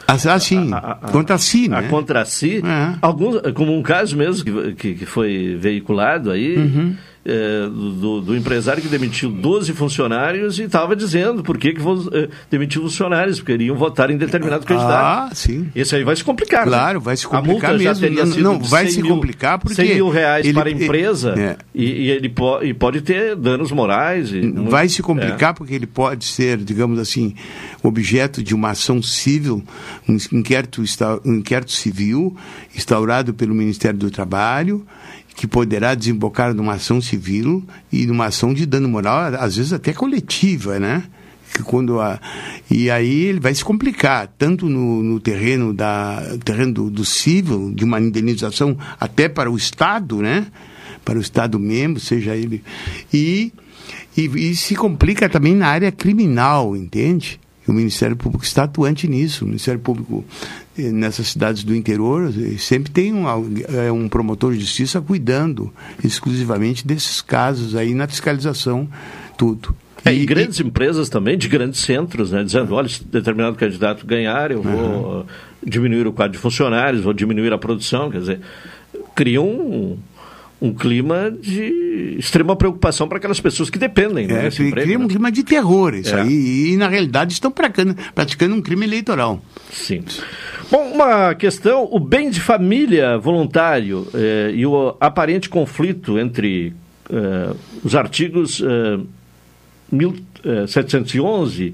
[0.07, 1.77] a, ah, sim, a, a, contra si, né?
[1.77, 2.57] A contra si.
[2.57, 2.95] É.
[3.01, 8.35] Alguns, como um caso mesmo que, que, que foi veiculado aí, uhum é, do, do,
[8.35, 11.81] empresário que demitiu 12 funcionários e estava dizendo por que, que
[12.13, 15.31] é, demitiu funcionários, porque iriam votar em determinado candidato.
[15.31, 15.69] Ah, sim.
[15.75, 16.65] Esse aí vai se complicar.
[16.65, 16.71] Né?
[16.71, 17.05] Claro, né?
[17.05, 17.83] vai se complicar a multa mesmo.
[17.83, 19.75] Já teria sido não, vai se mil, complicar porque...
[19.75, 21.57] 100 mil reais ele, para a empresa é.
[21.75, 24.31] e, e, ele po e pode ter danos morais.
[24.31, 25.53] E, vai se complicar é.
[25.53, 27.35] porque ele pode ser, digamos assim,
[27.83, 29.63] objeto de uma ação civil,
[30.09, 30.81] um inquérito,
[31.23, 32.35] um inquérito civil
[32.75, 34.83] instaurado pelo Ministério do Trabalho
[35.41, 39.91] que poderá desembocar numa ação civil e numa ação de dano moral, às vezes até
[39.91, 41.01] coletiva, né?
[41.51, 42.21] Que quando a,
[42.69, 47.73] e aí ele vai se complicar, tanto no, no terreno, da, terreno do, do civil,
[47.73, 50.45] de uma indenização até para o Estado, né?
[51.03, 52.63] Para o Estado membro, seja ele.
[53.11, 53.51] E,
[54.15, 57.39] e, e se complica também na área criminal, entende?
[57.71, 59.45] O Ministério Público está atuante nisso.
[59.45, 60.23] O Ministério Público,
[60.77, 65.73] eh, nessas cidades do interior, eh, sempre tem um, eh, um promotor de justiça cuidando
[66.03, 68.87] exclusivamente desses casos aí na fiscalização,
[69.37, 69.75] tudo.
[70.03, 70.63] É, e, grandes e...
[70.63, 75.25] empresas também, de grandes centros, né, dizendo, olha, se determinado candidato ganhar, eu vou uhum.
[75.63, 78.39] diminuir o quadro de funcionários, vou diminuir a produção, quer dizer,
[79.15, 79.97] criam um,
[80.61, 84.27] um clima de extrema preocupação para aquelas pessoas que dependem.
[84.27, 85.03] Né, é, cria né?
[85.03, 86.21] um clima de terror isso é.
[86.21, 86.73] aí.
[86.73, 89.41] E, na realidade, estão praticando, praticando um crime eleitoral.
[89.71, 90.03] Sim.
[90.69, 96.73] Bom, uma questão: o bem de família voluntário eh, e o aparente conflito entre
[97.09, 99.05] uh, os artigos uh,
[99.91, 101.73] 1711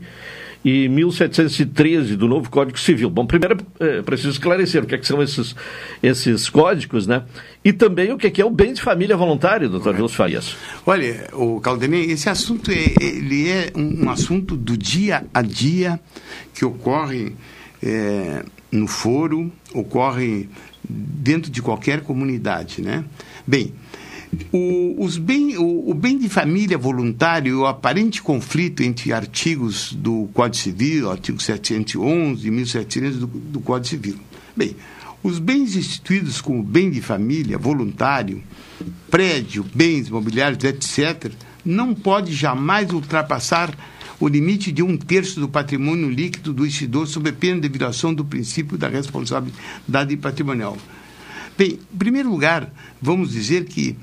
[0.67, 3.09] e 1713 do novo Código Civil.
[3.09, 5.55] Bom, primeiro é preciso esclarecer o que, é que são esses,
[6.03, 7.23] esses códigos, né?
[7.63, 10.57] E também o que é, que é o bem de família voluntário, doutor Vilso Farias.
[10.85, 15.97] Olha, o Caldenei, esse assunto é, ele é um, assunto do dia a dia
[16.53, 17.33] que ocorre
[17.81, 20.49] é, no foro, ocorre
[20.83, 23.05] dentro de qualquer comunidade, né?
[23.47, 23.73] Bem,
[24.51, 29.93] o, os bem, o, o, bem de família voluntário e o aparente conflito entre artigos
[29.93, 34.17] do Código Civil, artigo 711 e 1700 do, do Código Civil.
[34.55, 34.75] Bem,
[35.23, 38.43] os bens instituídos como bem de família voluntário,
[39.09, 41.31] prédio, bens imobiliários, etc.,
[41.65, 43.75] não pode jamais ultrapassar
[44.19, 48.25] o limite de um terço do patrimônio líquido do investidor sob pena de violação do
[48.25, 50.77] princípio da responsabilidade patrimonial.
[51.57, 52.71] Bem, em primeiro lugar,
[53.01, 53.95] vamos dizer que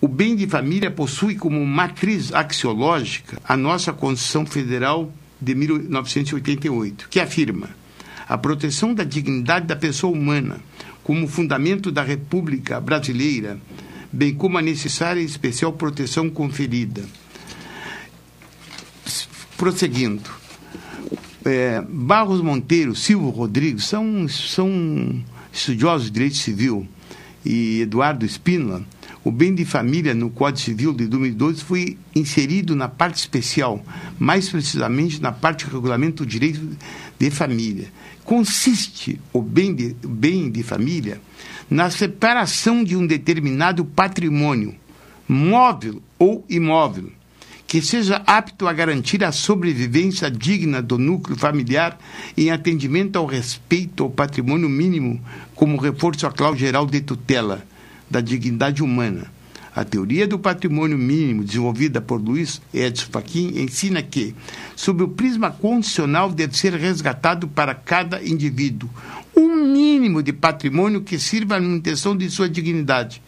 [0.00, 7.20] o bem de família possui como matriz axiológica a nossa Constituição Federal de 1988, que
[7.20, 7.68] afirma
[8.26, 10.60] a proteção da dignidade da pessoa humana
[11.04, 13.60] como fundamento da República Brasileira,
[14.10, 17.04] bem como a necessária e especial proteção conferida.
[19.58, 20.30] Prosseguindo,
[21.44, 25.22] é, Barros Monteiro, Silvio Rodrigues são, são
[25.52, 26.86] estudiosos de direito civil
[27.44, 28.82] e Eduardo Espínola,
[29.24, 33.84] o bem de família no Código Civil de 2012 foi inserido na parte especial,
[34.18, 36.60] mais precisamente na parte do regulamento do direito
[37.18, 37.92] de família.
[38.24, 41.20] Consiste o bem de, bem de família
[41.70, 44.74] na separação de um determinado patrimônio,
[45.28, 47.12] móvel ou imóvel,
[47.72, 51.98] que seja apto a garantir a sobrevivência digna do núcleo familiar
[52.36, 55.18] em atendimento ao respeito ao patrimônio mínimo,
[55.54, 57.64] como reforço à cláusula geral de tutela
[58.10, 59.32] da dignidade humana.
[59.74, 64.34] A teoria do patrimônio mínimo, desenvolvida por Luiz Edson Fachin, ensina que,
[64.76, 68.90] sob o prisma condicional, deve ser resgatado para cada indivíduo
[69.34, 73.22] um mínimo de patrimônio que sirva à manutenção de sua dignidade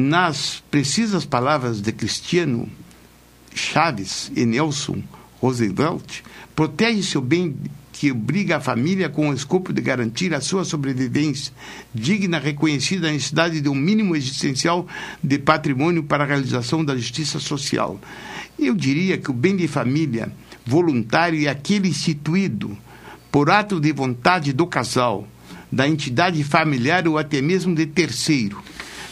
[0.00, 2.68] nas precisas palavras de Cristiano
[3.54, 5.02] Chaves e Nelson
[5.40, 6.22] Roosevelt,
[6.56, 7.54] protege seu bem
[7.92, 11.52] que obriga a família com o escopo de garantir a sua sobrevivência
[11.94, 14.86] digna, reconhecida a necessidade de um mínimo existencial
[15.22, 18.00] de patrimônio para a realização da justiça social.
[18.58, 20.32] Eu diria que o bem de família
[20.64, 22.76] voluntário é aquele instituído
[23.30, 25.28] por ato de vontade do casal,
[25.70, 28.62] da entidade familiar ou até mesmo de terceiro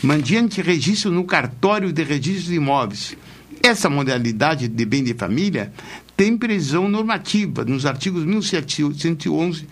[0.03, 3.17] mandiante registro no cartório de registros de imóveis.
[3.63, 5.73] Essa modalidade de bem de família
[6.17, 9.67] tem previsão normativa nos artigos 1711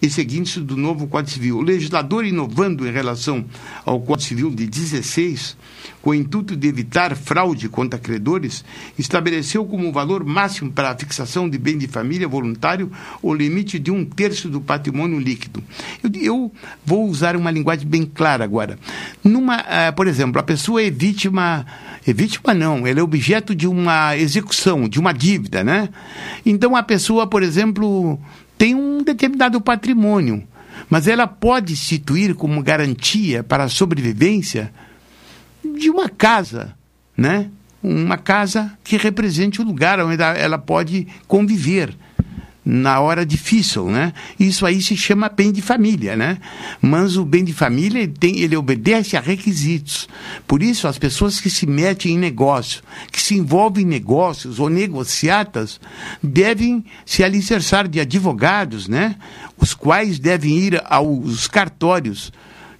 [0.00, 1.58] e seguintes do novo Código Civil.
[1.58, 3.44] O legislador, inovando em relação
[3.84, 5.56] ao Código Civil de 16,
[6.02, 8.64] com o intuito de evitar fraude contra credores,
[8.98, 12.92] estabeleceu como valor máximo para a fixação de bem de família voluntário
[13.22, 15.64] o limite de um terço do patrimônio líquido.
[16.02, 16.52] Eu, eu
[16.84, 18.78] vou usar uma linguagem bem clara agora.
[19.22, 21.64] Numa, uh, por exemplo, a pessoa é vítima,
[22.06, 25.88] é vítima não, ela é objeto de uma execução, de uma dívida, né?
[26.44, 28.18] Então a pessoa, por exemplo,
[28.64, 30.42] tem um determinado patrimônio,
[30.88, 34.72] mas ela pode instituir como garantia para a sobrevivência
[35.62, 36.74] de uma casa,
[37.14, 37.50] né?
[37.82, 41.94] Uma casa que represente o lugar onde ela pode conviver
[42.64, 44.12] na hora difícil, né?
[44.40, 46.38] Isso aí se chama bem de família, né?
[46.80, 50.08] Mas o bem de família ele, tem, ele obedece a requisitos.
[50.46, 52.82] Por isso as pessoas que se metem em negócio,
[53.12, 55.78] que se envolvem em negócios ou negociatas,
[56.22, 59.16] devem se alicerçar de advogados, né?
[59.58, 62.32] Os quais devem ir aos cartórios,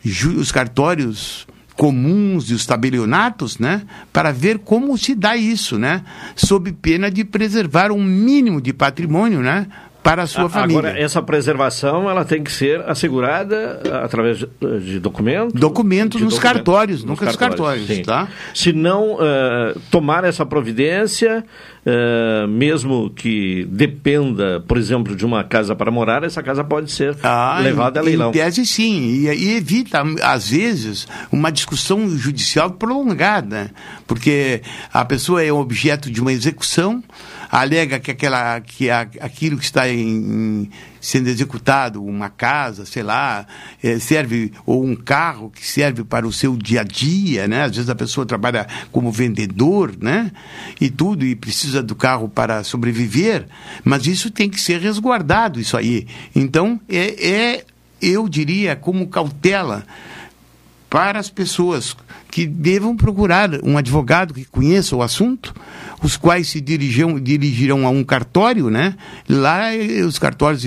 [0.04, 3.82] os cartórios comuns e os tabelionatos, né,
[4.12, 6.02] para ver como se dá isso, né,
[6.36, 9.66] sob pena de preservar um mínimo de patrimônio, né,
[10.04, 10.78] para a sua Agora, família.
[10.90, 14.44] Agora, essa preservação ela tem que ser assegurada através
[14.82, 15.58] de documentos?
[15.58, 18.28] Documentos nos cartórios, nos nunca cartórios, nos cartórios, tá?
[18.54, 21.42] Se não uh, tomar essa providência,
[21.86, 27.16] uh, mesmo que dependa, por exemplo, de uma casa para morar, essa casa pode ser
[27.22, 28.28] ah, levada a leilão.
[28.28, 33.70] Em tese, sim, e, e evita, às vezes, uma discussão judicial prolongada,
[34.06, 34.60] porque
[34.92, 37.02] a pessoa é objeto de uma execução,
[37.54, 40.68] alega que, aquela, que a, aquilo que está em,
[41.00, 43.46] sendo executado, uma casa, sei lá,
[43.80, 47.62] é, serve, ou um carro que serve para o seu dia a dia, né?
[47.62, 50.32] Às vezes a pessoa trabalha como vendedor, né?
[50.80, 53.46] E tudo, e precisa do carro para sobreviver,
[53.84, 56.08] mas isso tem que ser resguardado, isso aí.
[56.34, 57.64] Então, é, é
[58.02, 59.86] eu diria, como cautela
[60.90, 61.96] para as pessoas
[62.34, 65.54] que devam procurar um advogado que conheça o assunto,
[66.02, 68.96] os quais se dirigirão, dirigirão a um cartório, né?
[69.28, 70.64] Lá eh, os cartórios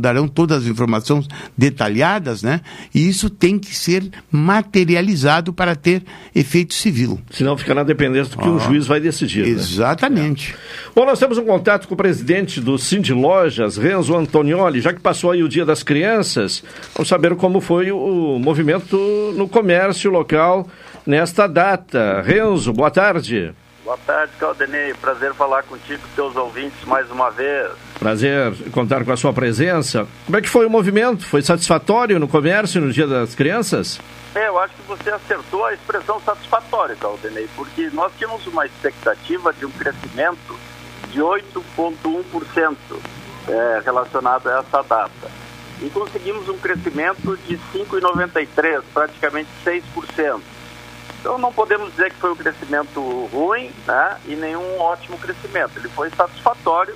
[0.00, 2.62] darão todas as informações detalhadas, né?
[2.92, 6.02] E isso tem que ser materializado para ter
[6.34, 7.20] efeito civil.
[7.30, 9.42] Senão fica na dependência do que o juiz vai decidir.
[9.44, 9.50] né?
[9.50, 10.52] Exatamente.
[10.96, 15.00] Bom, nós temos um contato com o presidente do Cindy Lojas, Renzo Antonioli, já que
[15.00, 18.96] passou aí o Dia das Crianças, vamos saber como foi o movimento
[19.36, 20.68] no comércio local
[21.06, 22.22] nesta data.
[22.22, 23.54] Renzo, boa tarde.
[23.84, 24.94] Boa tarde, Caldenei.
[24.94, 27.70] Prazer falar contigo, teus ouvintes, mais uma vez.
[27.98, 30.06] Prazer contar com a sua presença.
[30.24, 31.26] Como é que foi o movimento?
[31.26, 34.00] Foi satisfatório no comércio no Dia das Crianças?
[34.34, 39.52] É, eu acho que você acertou a expressão satisfatória, Caldenei, porque nós tínhamos uma expectativa
[39.52, 40.58] de um crescimento
[41.12, 42.76] de 8,1%
[43.46, 45.30] é, relacionado a essa data.
[45.82, 50.40] E conseguimos um crescimento de 5,93%, praticamente 6%.
[51.24, 53.00] Então não podemos dizer que foi um crescimento
[53.32, 55.70] ruim né, e nenhum ótimo crescimento.
[55.74, 56.94] Ele foi satisfatório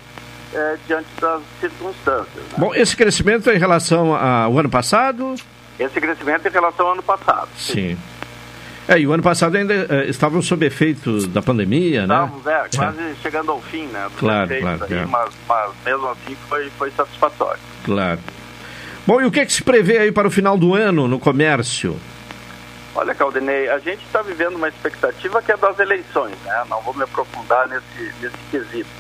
[0.53, 2.35] é, diante das circunstâncias.
[2.35, 2.59] Né?
[2.59, 5.35] Bom, esse crescimento é em relação ao ano passado?
[5.81, 7.49] Esse crescimento é em relação ao ano passado.
[7.57, 7.73] Sim.
[7.73, 7.99] sim.
[8.87, 12.53] É, e o ano passado ainda é, estavam sob efeito da pandemia, Estávamos, né?
[12.53, 13.15] é, quase é.
[13.23, 14.09] chegando ao fim, né?
[14.19, 14.85] Claro, claro.
[14.91, 17.61] Aí, mas, mas, mesmo assim foi, foi satisfatório.
[17.83, 18.21] Claro.
[19.07, 21.19] Bom, e o que, é que se prevê aí para o final do ano no
[21.19, 21.99] comércio?
[22.99, 26.65] Olha, Caldenei, a gente está vivendo uma expectativa que é das eleições, né?
[26.69, 28.91] Não vou me aprofundar nesse, nesse quesito.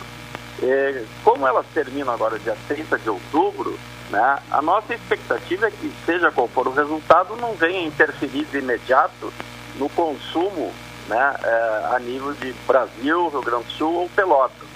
[0.62, 3.76] É, como elas terminam agora dia 30 de outubro,
[4.08, 4.38] né?
[4.52, 9.32] A nossa expectativa é que, seja qual for o resultado, não venha interferir de imediato
[9.74, 10.72] no consumo
[11.08, 14.68] né, é, a nível de Brasil, Rio Grande do Sul ou Pelotas.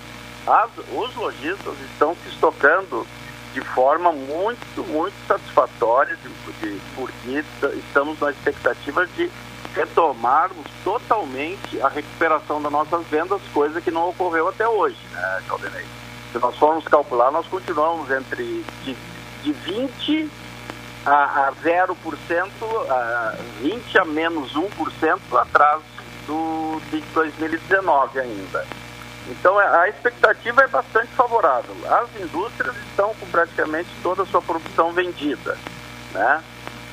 [0.45, 3.07] As, os lojistas estão se estocando
[3.53, 7.45] de forma muito, muito satisfatória, de, de, porque
[7.77, 9.31] estamos na expectativa de
[9.75, 15.87] retomarmos totalmente a recuperação das nossas vendas, coisa que não ocorreu até hoje, né, Caldenei?
[16.33, 18.97] Se nós formos calcular, nós continuamos entre de,
[19.43, 20.31] de 20
[21.05, 21.95] a, a 0%,
[22.89, 25.83] a 20 a menos 1% atrás
[26.27, 28.67] do, de 2019 ainda.
[29.29, 31.75] Então a expectativa é bastante favorável.
[31.89, 35.57] As indústrias estão com praticamente toda a sua produção vendida.
[36.13, 36.43] Né?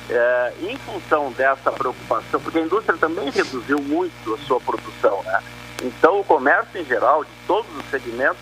[0.08, 5.40] É, em função dessa preocupação, porque a indústria também reduziu muito a sua produção, né?
[5.84, 8.40] Então o comércio em geral, de todos os segmentos,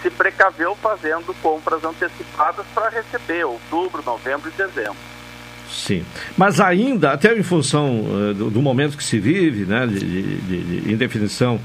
[0.00, 4.96] se precaveu fazendo compras antecipadas para receber outubro, novembro e dezembro.
[5.70, 6.04] Sim,
[6.36, 10.80] mas ainda, até em função uh, do, do, momento que se vive, né, de, de,
[10.80, 11.60] de indefinição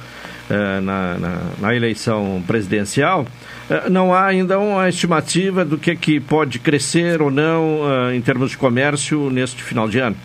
[0.49, 6.60] na, na, na, eleição presidencial, uh, não há ainda uma estimativa do que, que pode
[6.60, 10.15] crescer ou não em termos de comércio neste final de ano?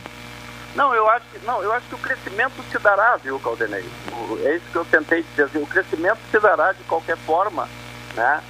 [0.75, 3.85] Não, eu acho que, não, eu acho que o crescimento se dará, viu, Caldenei?
[4.45, 5.51] É isso que eu tentei dizer.
[5.55, 7.69] O crescimento se dará de qualquer forma,
[8.17, 8.41] né?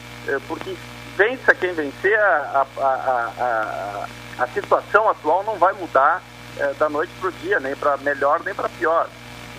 [0.46, 0.76] Porque
[1.16, 4.06] vença quem vencer, a, a, a,
[4.38, 6.22] a, situação atual não vai mudar
[6.56, 9.08] é, da noite para o dia, nem para melhor nem para pior.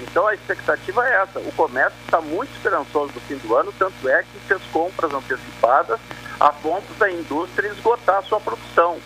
[0.02, 1.40] Então a expectativa é essa.
[1.40, 6.00] O comércio está muito esperançoso do fim do ano, tanto é que fez compras antecipadas
[6.40, 8.98] a ponto da indústria esgotar a sua produção.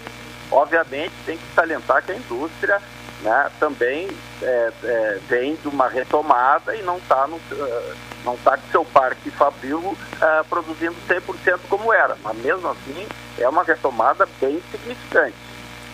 [0.49, 2.81] Obviamente tem que salientar que a indústria
[3.22, 4.07] né, também
[4.41, 7.39] é, é, vem de uma retomada e não está no,
[8.23, 13.07] não está com seu parque fabril uh, produzindo 100% como era, mas mesmo assim
[13.38, 15.35] é uma retomada bem significante.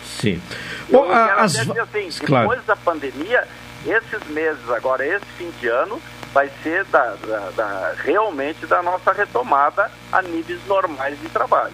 [0.04, 0.40] Sim.
[0.88, 1.56] Eu Bom, quero as...
[1.56, 2.48] assim, claro.
[2.48, 3.46] depois da pandemia,
[3.86, 6.00] esses meses agora, esse fim de ano,
[6.32, 11.72] vai ser da, da, da, realmente da nossa retomada a níveis normais de trabalho.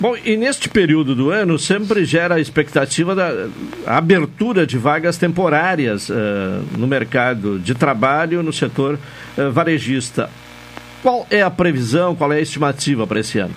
[0.00, 3.48] Bom, e neste período do ano sempre gera a expectativa da
[3.84, 6.14] abertura de vagas temporárias uh,
[6.76, 8.94] no mercado de trabalho no setor
[9.36, 10.30] uh, varejista.
[11.02, 13.54] Qual é a previsão, qual é a estimativa para esse ano?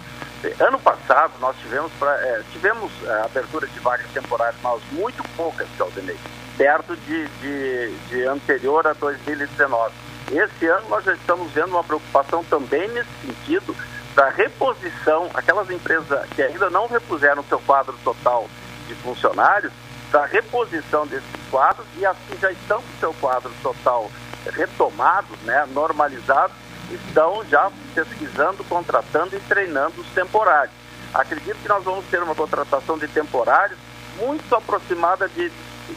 [0.60, 5.68] Ano passado nós tivemos, pra, é, tivemos a abertura de vagas temporárias, mas muito poucas,
[5.78, 6.18] Caldenei,
[6.58, 9.94] perto de, de, de anterior a 2019.
[10.32, 13.76] Esse ano nós já estamos vendo uma preocupação também nesse sentido,
[14.16, 18.50] da reposição, aquelas empresas que ainda não repuseram seu quadro total
[18.88, 19.72] de funcionários,
[20.12, 24.12] da reposição desses quadros e assim já estão com seu quadro total
[24.54, 26.54] retomado, né, normalizado,
[26.96, 30.74] estão já pesquisando, contratando e treinando os temporários.
[31.14, 33.78] Acredito que nós vamos ter uma contratação de temporários
[34.18, 35.52] muito aproximada de,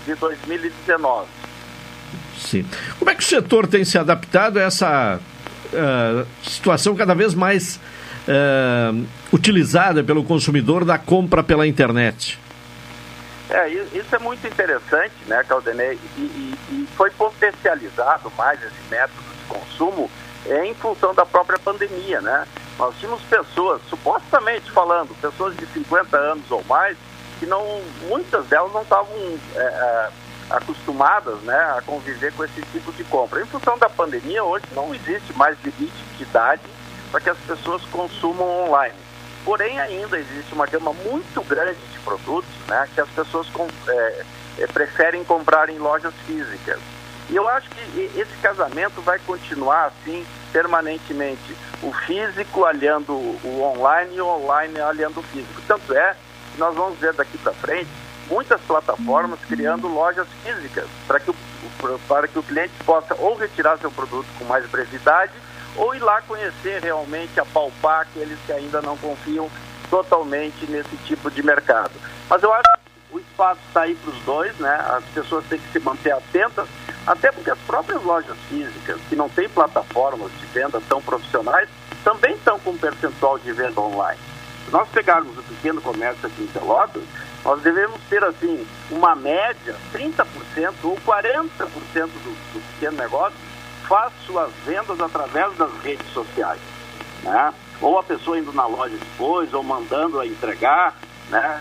[0.05, 1.27] de 2019.
[2.37, 2.67] Sim.
[2.99, 7.77] Como é que o setor tem se adaptado a essa uh, situação cada vez mais
[8.29, 12.39] uh, utilizada pelo consumidor da compra pela internet?
[13.51, 15.99] É, isso é muito interessante, né, Caldenei?
[16.17, 20.11] E, e, e foi potencializado mais esse método de consumo
[20.47, 22.47] em função da própria pandemia, né?
[22.79, 26.97] Nós tínhamos pessoas, supostamente falando, pessoas de 50 anos ou mais,
[27.39, 29.17] que não, muitas delas não estavam
[29.55, 30.09] é, é,
[30.51, 33.41] acostumadas né, a conviver com esse tipo de compra.
[33.41, 36.63] Em função da pandemia, hoje não existe mais limite de idade
[37.11, 38.95] para que as pessoas consumam online.
[39.45, 44.25] Porém, ainda existe uma gama muito grande de produtos né, que as pessoas com, é,
[44.59, 46.81] é, preferem comprar em lojas físicas.
[47.35, 51.57] E eu acho que esse casamento vai continuar assim permanentemente.
[51.83, 55.61] O físico aliando o online e o online aliando o físico.
[55.67, 56.15] Tanto é
[56.53, 57.91] que nós vamos ver daqui para frente
[58.31, 61.37] muitas plataformas criando lojas físicas para que, o,
[62.07, 65.33] para que o cliente possa ou retirar seu produto com mais brevidade
[65.75, 69.51] ou ir lá conhecer realmente, apalpar aqueles que ainda não confiam
[69.91, 71.95] totalmente nesse tipo de mercado.
[72.31, 72.84] Mas eu acho
[73.15, 74.75] o espaço está aí para os dois, né?
[74.89, 76.69] As pessoas têm que se manter atentas,
[77.07, 81.69] até porque as próprias lojas físicas, que não têm plataformas de venda tão profissionais,
[82.03, 84.19] também estão com um percentual de venda online.
[84.65, 87.03] Se nós pegarmos o pequeno comércio aqui em Pelotas,
[87.45, 90.27] nós devemos ter, assim, uma média, 30%
[90.83, 91.39] ou 40%
[91.93, 93.37] do, do pequeno negócio
[93.87, 96.61] faz suas vendas através das redes sociais,
[97.23, 97.55] né?
[97.81, 100.95] Ou a pessoa indo na loja depois, ou mandando a entregar,
[101.31, 101.61] né?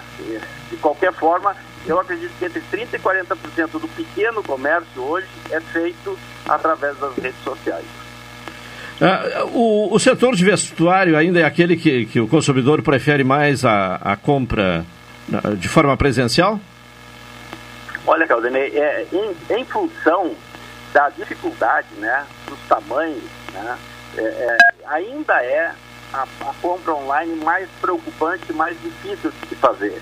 [0.69, 5.59] De qualquer forma, eu acredito que entre 30% e 40% do pequeno comércio hoje é
[5.59, 6.17] feito
[6.47, 7.85] através das redes sociais.
[9.01, 13.65] Uh, o, o, setor de vestuário ainda é aquele que, que o consumidor prefere mais
[13.65, 14.85] a, a compra
[15.57, 16.59] de forma presencial?
[18.05, 20.35] Olha, Caldenei, é, em, em função
[20.93, 23.23] da dificuldade, né, dos tamanhos,
[23.53, 23.77] né,
[24.17, 24.57] é, é,
[24.87, 25.71] ainda é
[26.13, 30.01] a, a, compra online mais preocupante, mais difícil de se fazer,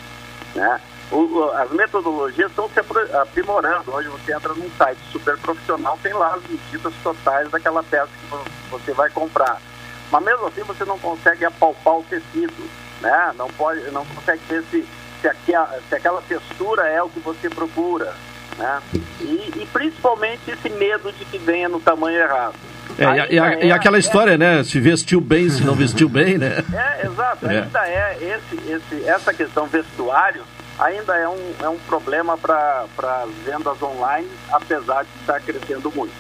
[0.56, 0.82] né?
[1.12, 2.80] O, as metodologias estão se
[3.18, 3.94] aprimorando.
[3.94, 8.70] Hoje você entra num site super profissional, tem lá as medidas totais daquela peça que
[8.70, 9.62] você vai comprar.
[10.10, 12.70] Mas mesmo assim você não consegue apalpar o tecido,
[13.02, 13.34] né?
[13.38, 14.88] Não pode, não consegue ver se
[15.22, 18.14] se, aquela, se aquela textura é o que você procura.
[18.58, 18.82] Né?
[19.22, 22.56] E, e principalmente esse medo de que venha no tamanho errado.
[22.98, 24.64] É, e, a, é, e, aquela história, é, né?
[24.64, 26.64] Se vestiu bem, se não vestiu bem, né?
[26.74, 27.48] É, exato.
[27.48, 27.62] É.
[27.62, 30.44] Ainda é esse, esse, essa questão vestuário
[30.80, 32.86] ainda é um, é um problema para
[33.24, 36.14] as vendas online, apesar de estar crescendo muito.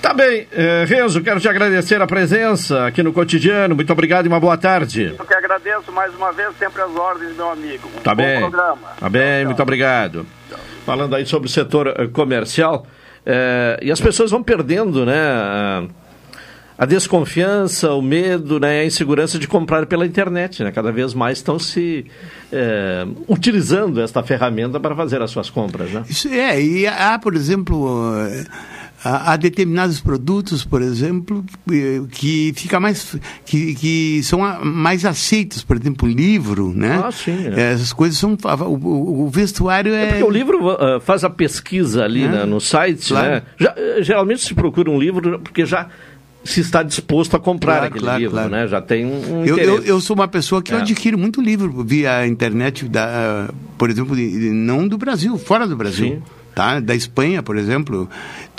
[0.00, 3.74] Tá bem, eh, Renzo, quero te agradecer a presença aqui no cotidiano.
[3.74, 5.14] Muito obrigado e uma boa tarde.
[5.18, 7.86] Eu que agradeço mais uma vez, sempre as ordens, meu amigo.
[7.94, 8.40] Um tá bem.
[8.40, 8.88] programa.
[8.98, 9.62] Tá bem, tchau, muito tchau.
[9.64, 10.26] obrigado.
[10.48, 10.58] Tchau.
[10.86, 12.86] Falando aí sobre o setor eh, comercial,
[13.26, 15.18] eh, e as pessoas vão perdendo, né?
[15.18, 15.84] A,
[16.80, 20.64] a desconfiança, o medo, né, a insegurança de comprar pela internet.
[20.64, 20.72] Né?
[20.72, 22.06] Cada vez mais estão se
[22.50, 25.90] é, utilizando esta ferramenta para fazer as suas compras.
[25.90, 26.02] Né?
[26.08, 28.22] Isso é, e há, por exemplo
[29.02, 31.44] há, determinados produtos, por exemplo,
[32.10, 37.00] que fica mais que, que são mais aceitos, por exemplo, livro, né?
[37.04, 37.48] Ah, sim.
[37.54, 37.72] É.
[37.72, 38.36] Essas coisas são
[38.66, 42.28] o, o vestuário é, é porque o livro uh, faz a pesquisa ali é.
[42.28, 43.28] né, no site, claro.
[43.28, 43.42] né?
[43.58, 45.88] Já, eh, geralmente se procura um livro porque já
[46.42, 48.50] se está disposto a comprar claro, aquele claro, livro, claro.
[48.50, 48.66] né?
[48.66, 50.76] Já tem um, um eu, eu, eu, sou uma pessoa que é.
[50.76, 56.06] eu adquiro muito livro via internet, da, por exemplo, não do Brasil, fora do Brasil.
[56.06, 56.22] Sim
[56.54, 56.80] tá?
[56.80, 58.08] Da Espanha, por exemplo.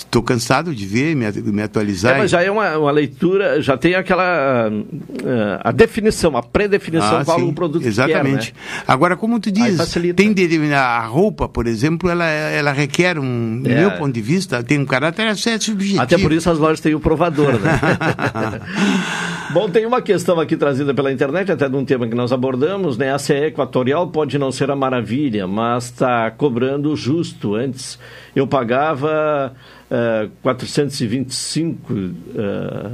[0.06, 2.16] Estou cansado de ver, me, me atualizar.
[2.16, 7.20] É, mas já é uma, uma leitura, já tem aquela uh, a definição, a pré-definição
[7.20, 8.52] ah, qual sim, o produto Exatamente.
[8.52, 8.84] Quer, né?
[8.88, 9.78] Agora, como tu diz,
[10.16, 13.80] tem de, a roupa, por exemplo, ela, ela requer um, é.
[13.80, 16.02] meu ponto de vista, tem um caráter até subjetivo.
[16.02, 17.80] Até por isso as lojas têm o provador, né?
[19.54, 22.98] Bom, tem uma questão aqui trazida pela internet, até de um tema que nós abordamos,
[22.98, 23.14] né?
[23.14, 27.56] A CE Equatorial pode não ser a maravilha, mas está cobrando justo.
[27.56, 28.00] Antes
[28.34, 29.54] eu pagava
[29.92, 32.08] uh, 425 uh,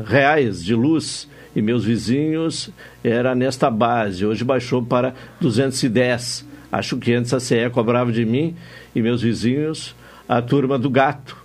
[0.05, 2.69] reais de luz e meus vizinhos
[3.03, 4.25] era nesta base.
[4.25, 6.45] Hoje baixou para 210.
[6.71, 8.55] Acho que antes a CE cobrava de mim
[8.93, 9.95] e meus vizinhos
[10.27, 11.37] a turma do gato,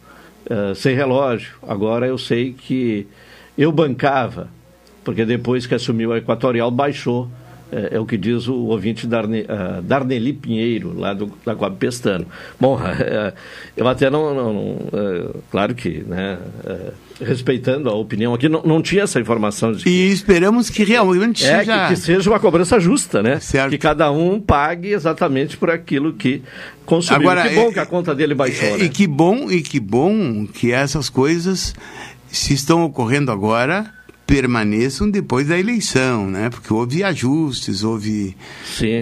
[0.51, 1.55] uh, sem relógio.
[1.63, 3.07] Agora eu sei que
[3.57, 4.49] eu bancava
[5.05, 7.29] porque depois que assumiu a Equatorial, baixou,
[7.73, 11.77] é, é o que diz o ouvinte Darne, uh, Darneli Pinheiro, lá do, da Coab
[11.77, 12.27] Pestano.
[12.61, 13.33] Bom, uh,
[13.77, 16.39] eu até não, não uh, claro que, né,
[17.21, 19.75] respeitando a opinião aqui, não, não tinha essa informação.
[19.75, 21.89] Que, e esperamos que realmente é, seja...
[21.89, 23.41] Que, que, seja uma cobrança justa, né?
[23.41, 23.71] Certo.
[23.71, 26.43] Que cada um pague exatamente por aquilo que
[26.85, 27.31] consumiu.
[27.31, 28.85] Agora, que bom é, que a conta dele baixou, é, né?
[28.85, 31.75] E que bom, e que bom que essas coisas
[32.29, 36.49] se estão ocorrendo agora permaneçam depois da eleição, né?
[36.51, 38.37] Porque houve ajustes, houve,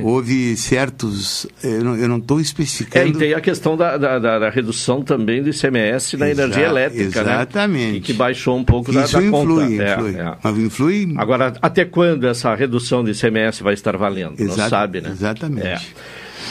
[0.03, 1.47] houve certos.
[1.63, 3.07] Eu não estou especificando.
[3.07, 6.43] É, e tem a questão da, da, da, da redução também do ICMS na Exa
[6.43, 7.93] energia elétrica, exatamente.
[7.93, 7.97] né?
[7.99, 9.93] E que baixou um pouco Isso da, da influi, conta.
[9.93, 10.17] influi.
[10.17, 10.37] É, é.
[10.43, 11.15] Mas influi.
[11.17, 14.35] Agora, até quando essa redução do ICMS vai estar valendo?
[14.39, 15.11] Não sabe, né?
[15.11, 15.67] Exatamente.
[15.67, 15.81] É.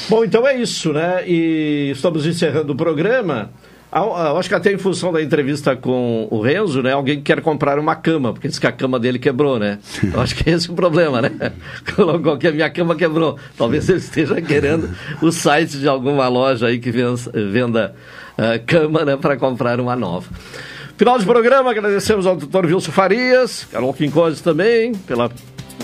[0.08, 1.24] Bom, então é isso, né?
[1.28, 3.52] E estamos encerrando o programa.
[3.92, 6.94] Ah, Acho que até em função da entrevista com o Renzo, né?
[6.94, 9.80] Alguém quer comprar uma cama, porque diz que a cama dele quebrou, né?
[10.14, 11.32] Eu acho que esse é o problema, né?
[11.96, 13.38] Colocou que a minha cama quebrou.
[13.58, 14.90] Talvez ele esteja querendo
[15.22, 17.96] o site de alguma loja aí que venda
[18.38, 19.18] ah, cama, né?
[19.18, 20.28] Para comprar uma nova.
[20.96, 25.32] Final de programa, agradecemos ao doutor Wilson Farias, Carol Quincose também, pela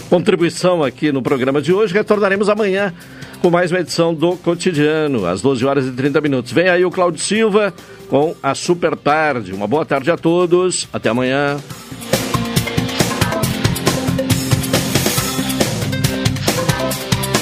[0.10, 1.94] contribuição aqui no programa de hoje.
[1.94, 2.94] Retornaremos amanhã
[3.42, 6.52] com mais uma edição do Cotidiano, às 12 horas e 30 minutos.
[6.52, 7.74] Vem aí o Cláudio Silva
[8.10, 9.54] com a Super Tarde.
[9.54, 10.88] Uma boa tarde a todos.
[10.92, 11.58] Até amanhã.